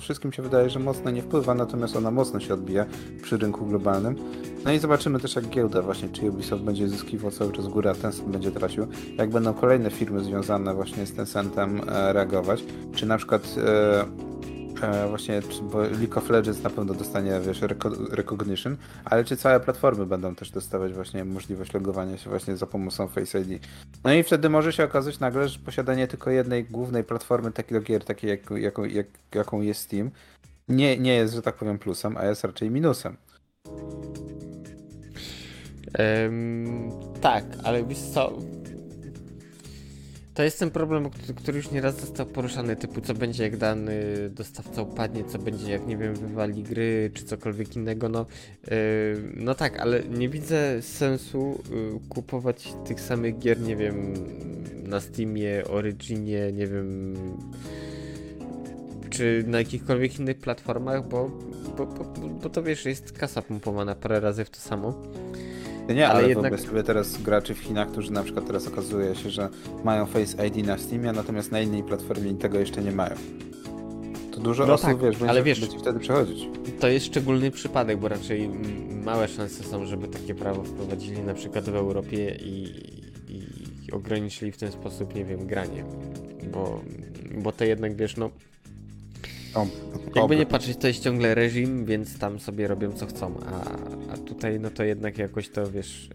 [0.00, 2.86] wszystkim się wydaje, że mocno nie wpływa, natomiast ona mocno się odbija
[3.22, 4.16] przy rynku globalnym.
[4.64, 7.94] No i zobaczymy też jak giełda właśnie, czy Ubisoft będzie zyskiwał cały czas górę, a
[7.94, 8.86] Tencent będzie tracił,
[9.18, 12.64] jak będą kolejne firmy związane właśnie z Tencentem e, reagować,
[12.94, 14.30] czy na przykład e,
[14.82, 19.60] E, właśnie, bo League of Legends na pewno dostanie, wiesz, reco- recognition, ale czy całe
[19.60, 23.62] platformy będą też dostawać właśnie możliwość logowania się właśnie za pomocą Face ID.
[24.04, 28.04] No i wtedy może się okazać nagle, że posiadanie tylko jednej głównej platformy takiego gier,
[28.04, 30.10] takiej jak, jaką, jak, jaką jest Steam,
[30.68, 33.16] nie, nie jest, że tak powiem, plusem, a jest raczej minusem.
[35.94, 36.90] Em,
[37.20, 38.32] tak, ale wiesz co?
[40.40, 43.92] To jest ten problem, który- już nieraz został poruszany, typu co będzie jak dany
[44.30, 48.26] dostawca upadnie, co będzie jak, nie wiem, wywali gry, czy cokolwiek innego, no,
[48.70, 48.72] yy,
[49.36, 54.14] no tak, ale nie widzę sensu yy, kupować tych samych gier, nie wiem,
[54.82, 57.14] na Steamie, Originie, nie wiem,
[59.10, 61.30] czy na jakichkolwiek innych platformach, bo,
[61.76, 65.02] bo, bo, bo to wiesz, jest kasa pompowana parę razy w to samo.
[65.94, 69.30] Nie, ale, Ale jednak- sobie teraz graczy w Chinach, którzy na przykład teraz okazuje się,
[69.30, 69.48] że
[69.84, 73.14] mają Face ID na Steamie, natomiast na innej platformie tego jeszcze nie mają.
[74.30, 76.48] To dużo No osób, tak, wiesz, będzie, ale wiesz- będzie wtedy przechodzić.
[76.80, 78.50] To jest szczególny przypadek, bo raczej
[79.04, 82.62] małe szanse są, żeby takie prawo wprowadzili na przykład w Europie i,
[83.28, 85.84] i ograniczyli w ten sposób, nie wiem, granie.
[86.52, 86.80] Bo,
[87.42, 88.30] bo to jednak, wiesz, no,
[89.54, 89.66] O,
[90.14, 93.62] jakby nie patrzeć, to jest ciągle reżim, więc tam sobie robią co chcą, a,
[94.12, 96.10] a tutaj, no to jednak jakoś to, wiesz,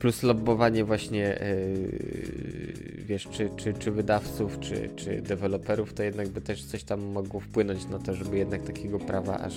[0.00, 6.40] plus lobbowanie właśnie, yy, wiesz, czy, czy, czy wydawców, czy, czy deweloperów, to jednak by
[6.40, 9.54] też coś tam mogło wpłynąć na to, żeby jednak takiego prawa aż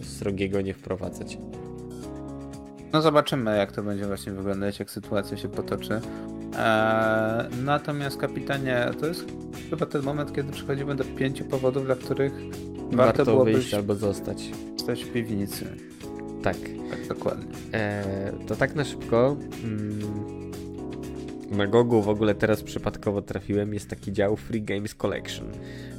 [0.00, 1.38] yy, srogiego nie wprowadzać.
[2.92, 6.00] No zobaczymy, jak to będzie właśnie wyglądać, jak sytuacja się potoczy.
[6.56, 9.24] Eee, natomiast kapitanie, to jest
[9.70, 13.94] chyba ten moment, kiedy przechodzimy do pięciu powodów, dla których warto, Warto, byłoby wyjść albo
[13.94, 14.50] zostać.
[14.76, 15.66] stać w piwnicy.
[16.42, 16.56] Tak.
[16.90, 17.46] Tak, dokładnie.
[17.74, 19.36] E, to tak na szybko.
[19.64, 19.98] Mm,
[21.50, 23.74] na Gogu w ogóle teraz przypadkowo trafiłem.
[23.74, 25.46] Jest taki dział Free Games Collection,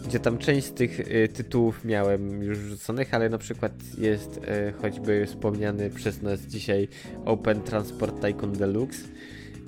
[0.05, 4.73] gdzie tam część z tych y, tytułów miałem już rzuconych, ale na przykład jest y,
[4.81, 6.87] choćby wspomniany przez nas dzisiaj
[7.25, 9.07] Open Transport Tycoon Deluxe.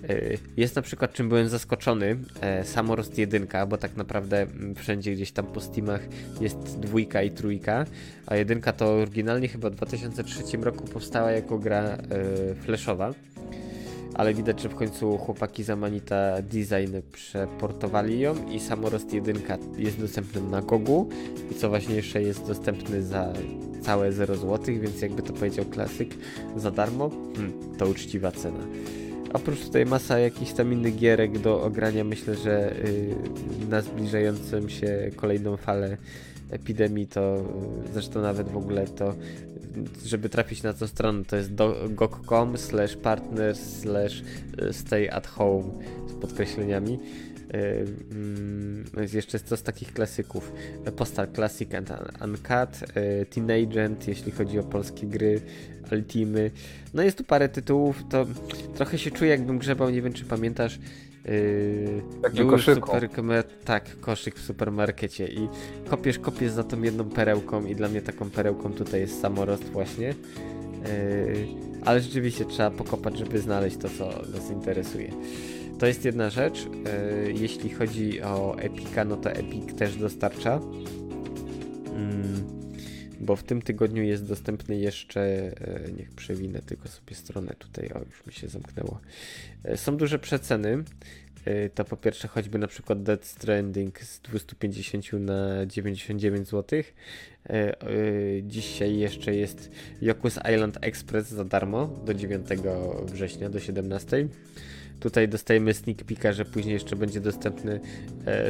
[0.10, 5.14] Y, Jest na przykład, czym byłem zaskoczony, e, Samorost 1, bo tak naprawdę mm, wszędzie
[5.14, 6.02] gdzieś tam po Steamach
[6.41, 7.86] jest dwójka i trójka,
[8.26, 11.98] a jedynka to oryginalnie chyba w 2003 roku powstała jako gra e,
[12.56, 13.14] flashowa,
[14.14, 19.36] ale widać, że w końcu chłopaki z Amanita Design przeportowali ją i Samorost 1
[19.78, 21.10] jest dostępny na Gogu
[21.52, 23.34] i co ważniejsze jest dostępny za
[23.82, 26.15] całe 0 zł, więc jakby to powiedział klasyk,
[26.56, 28.64] za darmo, hmm, to uczciwa cena.
[29.33, 33.15] Oprócz tutaj masa jakichś tam innych gierek do ogrania, myślę, że y,
[33.69, 35.97] na zbliżającą się kolejną falę
[36.49, 37.37] epidemii, to
[37.89, 39.15] y, zresztą nawet w ogóle to,
[40.06, 41.52] żeby trafić na tą stronę, to jest
[41.89, 44.23] gog.com slash partners slash
[44.61, 45.64] y, stay at home
[46.10, 46.99] z podkreśleniami.
[47.56, 50.52] Y, mm, Jest jeszcze co z takich klasyków.
[50.95, 51.91] Postal Classic and
[52.23, 55.41] Uncut, y, Teenagent, jeśli chodzi o polskie gry,
[55.91, 56.52] Ultimy.
[56.93, 58.26] No jest tu parę tytułów, to
[58.76, 60.80] trochę się czuję jakbym grzebał, nie wiem czy pamiętasz.
[61.31, 62.91] Yy, Takim koszyku.
[63.65, 65.49] tak, koszyk w supermarkecie i
[65.89, 70.07] kopiesz, kopiesz za tą jedną perełką i dla mnie taką perełką tutaj jest samorost właśnie.
[70.07, 70.15] Yy,
[71.85, 75.11] ale rzeczywiście trzeba pokopać, żeby znaleźć to, co nas interesuje.
[75.79, 76.65] To jest jedna rzecz.
[77.25, 80.59] Yy, jeśli chodzi o Epika, no to Epic też dostarcza.
[81.95, 82.43] Mm,
[83.22, 87.99] bo w tym tygodniu jest dostępny jeszcze, e, niech przewinę tylko sobie stronę tutaj, o
[87.99, 88.99] już mi się zamknęło.
[89.64, 90.84] E, Są duże przeceny.
[91.45, 96.84] E, To po pierwsze choćby na przykład Dead Stranding z 250 na 99 zł.
[98.43, 99.72] Dzisiaj jeszcze jest
[100.02, 102.48] Yoku's Island Express za darmo do 9
[103.06, 104.27] września do 17.
[104.99, 107.80] Tutaj dostajemy sneak peeka, że później jeszcze będzie dostępny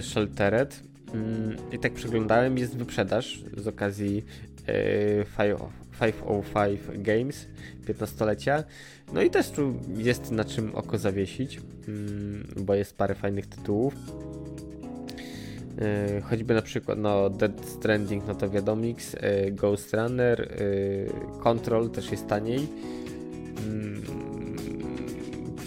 [0.02, 0.84] Sheltered.
[1.14, 4.26] Mm, I tak przeglądałem, jest wyprzedaż z okazji
[6.00, 7.48] 505 Games
[7.88, 8.64] 15-lecia.
[9.14, 13.94] No i też tu jest na czym oko zawiesić, mm, bo jest parę fajnych tytułów.
[15.82, 21.90] E, choćby na przykład no, Dead Stranding, no to wiadomix, e, Ghost Runner, e, Control
[21.90, 22.68] też jest taniej.
[23.68, 24.02] Mm,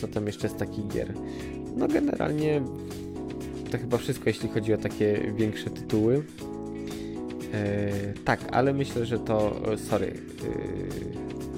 [0.01, 1.13] Co tam jeszcze z takich gier?
[1.77, 2.63] No generalnie
[3.71, 6.23] to chyba wszystko, jeśli chodzi o takie większe tytuły.
[7.55, 9.61] E, tak, ale myślę, że to.
[9.73, 10.13] e, Sorry.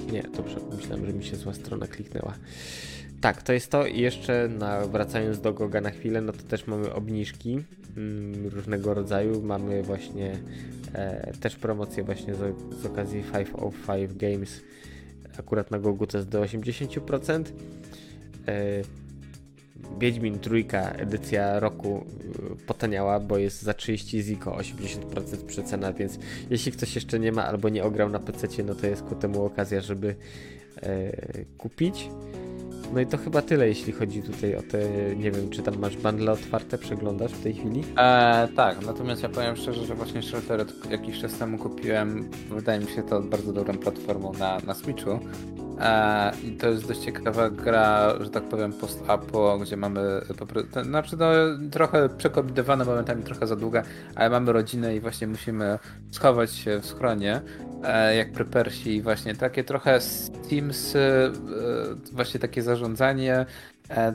[0.09, 2.33] e, nie, dobrze, myślałem, że mi się zła strona kliknęła.
[3.21, 6.67] Tak, to jest to i jeszcze na, wracając do Goga na chwilę, no to też
[6.67, 7.63] mamy obniżki
[7.97, 9.41] mm, różnego rodzaju.
[9.41, 10.37] Mamy właśnie
[10.93, 14.61] e, też promocję właśnie z, z okazji 505 Games.
[15.39, 17.43] Akurat na Gogu to jest do 80%.
[18.47, 18.81] E,
[19.99, 22.05] Wiedźmin trójka edycja roku
[22.61, 27.45] y, potaniała, bo jest za 30 ziko, 80% przecena, więc jeśli ktoś jeszcze nie ma
[27.45, 30.15] albo nie ograł na PC, no to jest ku temu okazja, żeby
[30.83, 31.11] e,
[31.57, 32.09] kupić.
[32.93, 34.79] No i to chyba tyle, jeśli chodzi tutaj o te,
[35.15, 37.83] nie wiem, czy tam masz bundle otwarte, przeglądasz w tej chwili?
[37.97, 42.87] E, tak, natomiast ja powiem szczerze, że właśnie Sheltered jakiś czas temu kupiłem, wydaje mi
[42.87, 45.19] się to bardzo dobrą platformą na, na Switchu.
[45.81, 51.17] E, I to jest dość ciekawa gra, że tak powiem, post-apo, gdzie mamy, po znaczy
[51.17, 51.31] no,
[51.71, 53.83] trochę przekombinowane momentami, trochę za długa,
[54.15, 55.79] ale mamy rodzinę i właśnie musimy
[56.11, 57.41] schować się w schronie,
[57.83, 59.99] e, jak prepersi i właśnie takie trochę
[60.49, 61.31] Teams, e,
[62.11, 63.45] właśnie takie zarządzanie,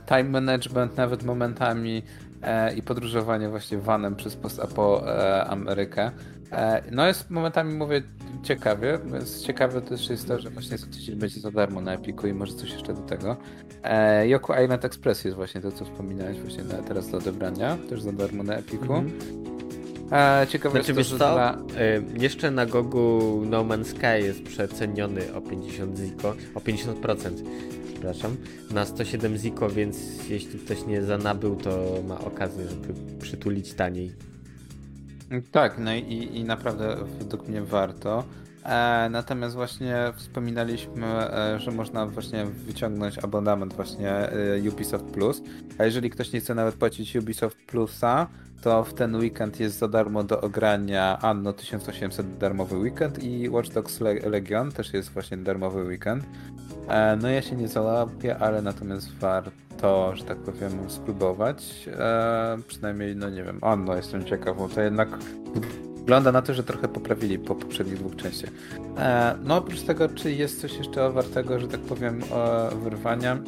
[0.07, 2.03] time management nawet momentami
[2.77, 6.11] i podróżowanie właśnie vanem przez post-apo e, Amerykę.
[6.53, 8.03] E, no jest momentami, mówię,
[8.43, 12.27] ciekawie, więc ciekawe też jest to, że właśnie co tydzień będzie za darmo na Epiku
[12.27, 13.37] i może coś jeszcze do tego.
[13.83, 18.03] E, Yoku Island Express jest właśnie to, co wspominałeś właśnie na, teraz do odebrania, też
[18.03, 18.95] za darmo na Epiku.
[18.95, 20.43] Mm -hmm.
[20.43, 21.59] e, ciekawe znaczy, jest to, że dla...
[21.77, 27.31] e, jeszcze na Gogu No Man's Sky jest przeceniony o 50 ziko, o 50%,
[28.03, 28.37] przepraszam,
[28.71, 34.13] na 107 ziko, więc jeśli ktoś nie zanabył, to ma okazję, żeby przytulić taniej.
[35.53, 38.25] Tak, no i, i naprawdę według mnie warto.
[38.65, 44.33] E, natomiast właśnie wspominaliśmy, e, że można właśnie wyciągnąć abonament właśnie e,
[44.73, 45.43] Ubisoft Plus.
[45.79, 48.27] A jeżeli ktoś nie chce nawet płacić Ubisoft Plusa,
[48.63, 53.71] to w ten weekend jest za darmo do ogrania Anno 1800 darmowy weekend i Watch
[53.71, 56.25] Dogs Legion też jest właśnie darmowy weekend.
[57.23, 61.89] No ja się nie załapię, ale natomiast warto, że tak powiem, spróbować.
[62.69, 65.09] Przynajmniej, no nie wiem, Anno jestem ciekaw, bo to jednak
[66.03, 68.51] wygląda na to, że trochę poprawili po poprzednich dwóch częściach.
[68.99, 72.21] E, no oprócz tego, czy jest coś jeszcze wartego, że tak powiem,
[72.83, 73.39] wyrwania,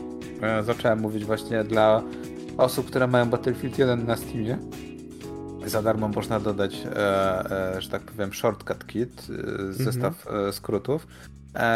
[0.63, 2.03] zacząłem mówić właśnie dla
[2.59, 4.59] osób, które mają Battlefield 1 na Steamie.
[5.67, 6.87] Za darmo można dodać,
[7.79, 9.27] że tak powiem, shortcut kit,
[9.71, 10.53] zestaw mhm.
[10.53, 11.34] skrótów E,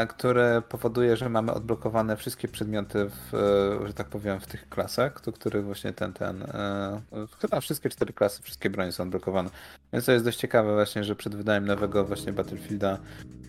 [0.08, 5.22] które powoduje, że mamy odblokowane wszystkie przedmioty, w, e, że tak powiem, w tych klasach,
[5.24, 7.00] do których właśnie ten, ten, e,
[7.40, 9.50] chyba wszystkie cztery klasy, wszystkie bronie są odblokowane.
[9.92, 12.98] Więc to jest dość ciekawe właśnie, że przed wydaniem nowego właśnie Battlefielda,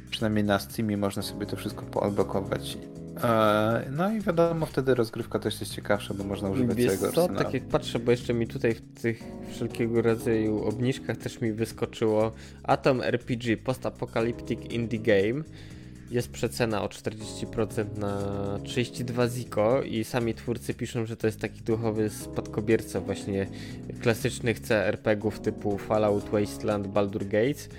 [0.10, 2.78] przynajmniej na Steamie, można sobie to wszystko poodblokować.
[3.92, 7.54] No i wiadomo, wtedy rozgrywka też jest ciekawsza, bo można używać Wiesz całego co, tak
[7.54, 12.32] jak patrzę, bo jeszcze mi tutaj w tych wszelkiego rodzaju obniżkach też mi wyskoczyło
[12.64, 15.44] Atom RPG Post-Apocalyptic Indie Game
[16.12, 18.20] jest przecena o 40% na
[18.64, 23.48] 32 Ziko i sami twórcy piszą, że to jest taki duchowy spadkobierca właśnie
[24.02, 27.70] klasycznych CRPG-ów typu Fallout, Wasteland, Baldur Gates,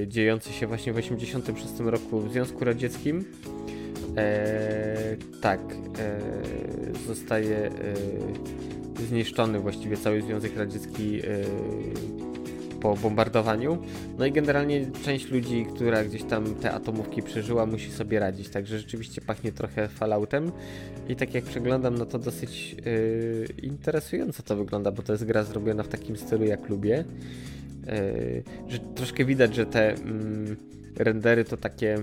[0.00, 3.24] yy, dziejący się właśnie w 86 roku w Związku Radzieckim.
[4.16, 11.20] Eee, tak, eee, zostaje eee, zniszczony właściwie cały Związek Radziecki
[12.84, 13.78] po bombardowaniu.
[14.18, 18.48] No i generalnie część ludzi, która gdzieś tam te atomówki przeżyła, musi sobie radzić.
[18.48, 20.52] Także rzeczywiście pachnie trochę Falloutem.
[21.08, 25.42] I tak jak przeglądam, no to dosyć yy, interesująco to wygląda, bo to jest gra
[25.42, 27.04] zrobiona w takim stylu, jak lubię.
[27.86, 31.98] Yy, że troszkę widać, że te yy, rendery to takie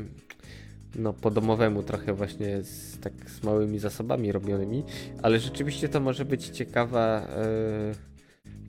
[0.95, 4.83] no po domowemu trochę właśnie z, tak z małymi zasobami robionymi,
[5.21, 7.27] ale rzeczywiście to może być ciekawa
[7.87, 8.10] yy,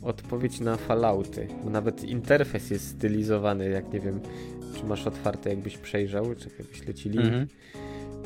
[0.02, 1.48] odpowiedź na Fallouty.
[1.64, 4.20] Bo nawet interfejs jest stylizowany, jak nie wiem,
[4.76, 7.18] czy masz otwarte, jakbyś przejrzał, czy jakbyś lecili.
[7.18, 7.46] Mm -hmm.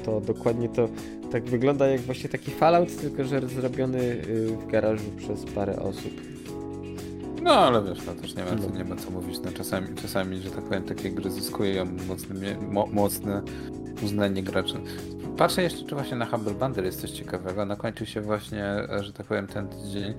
[0.05, 0.89] To dokładnie to
[1.33, 6.13] tak wygląda jak właśnie taki Fallout, tylko że zrobiony y, w garażu przez parę osób.
[7.43, 9.41] No ale wiesz, no też nie ma, co, nie ma co mówić.
[9.45, 13.43] No, czasami, czasami, że tak powiem, takie gry zyskują mocne, mo, mocne
[14.03, 14.75] uznanie graczy.
[15.37, 17.65] Patrzę jeszcze, czy właśnie na Humble Bundle jest coś ciekawego.
[17.65, 18.65] Nakończył się właśnie,
[19.01, 20.15] że tak powiem, ten tydzień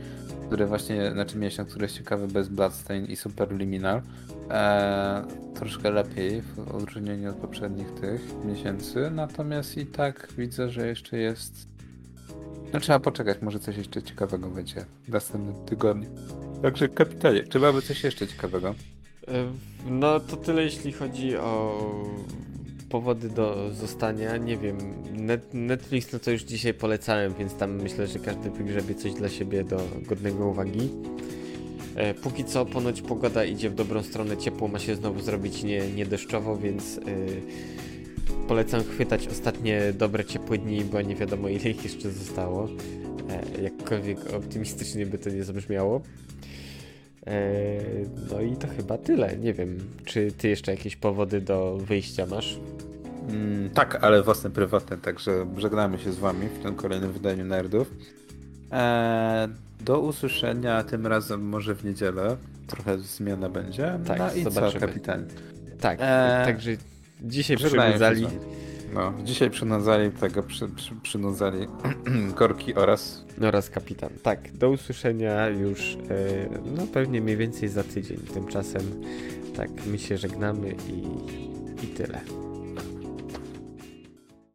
[0.47, 4.01] który właśnie, znaczy miesiąc, który jest ciekawy bez Bloodstain i Superliminal.
[4.49, 5.23] Eee,
[5.55, 11.67] troszkę lepiej w odróżnieniu od poprzednich tych miesięcy, natomiast i tak widzę, że jeszcze jest.
[12.73, 16.09] No trzeba poczekać, może coś jeszcze ciekawego będzie w następnym tygodniu.
[16.61, 18.75] Także kapitanie, czy mamy coś jeszcze ciekawego?
[19.85, 21.81] No to tyle jeśli chodzi o
[22.89, 24.77] powody do zostania, nie wiem.
[25.13, 29.29] Net, Netflix no to już dzisiaj polecałem, więc tam myślę, że każdy wygrzebie coś dla
[29.29, 30.89] siebie do godnego uwagi.
[31.95, 35.91] E, póki co ponoć pogoda idzie w dobrą stronę, ciepło ma się znowu zrobić nie,
[35.91, 37.01] nie deszczowo, więc e,
[38.47, 42.69] polecam chwytać ostatnie dobre ciepłe dni, bo nie wiadomo ile ich jeszcze zostało.
[43.29, 46.01] E, jakkolwiek optymistycznie by to nie zabrzmiało.
[47.27, 47.79] E,
[48.31, 49.37] no i to chyba tyle.
[49.37, 52.59] Nie wiem, czy ty jeszcze jakieś powody do wyjścia masz?
[53.29, 57.91] Mm, tak, ale własne prywatne, także żegnamy się z wami w tym kolejnym wydaniu Nerdów.
[58.71, 59.49] Eee,
[59.81, 62.37] do usłyszenia tym razem może w niedzielę.
[62.67, 63.99] Trochę zmiana będzie.
[64.05, 64.81] Tak, no i zobaczymy.
[64.81, 65.25] co, kapitan?
[65.79, 66.71] Tak, eee, także
[67.21, 68.27] dzisiaj przynudzali.
[68.93, 71.67] No, dzisiaj przynudzali tego, przy, przy, przynudzali
[72.35, 73.25] Korki oraz...
[73.41, 74.09] Oraz kapitan.
[74.23, 75.97] Tak, do usłyszenia już e,
[76.75, 78.17] no pewnie mniej więcej za tydzień.
[78.17, 78.81] Tymczasem
[79.55, 81.03] tak, my się żegnamy i,
[81.85, 82.46] i tyle.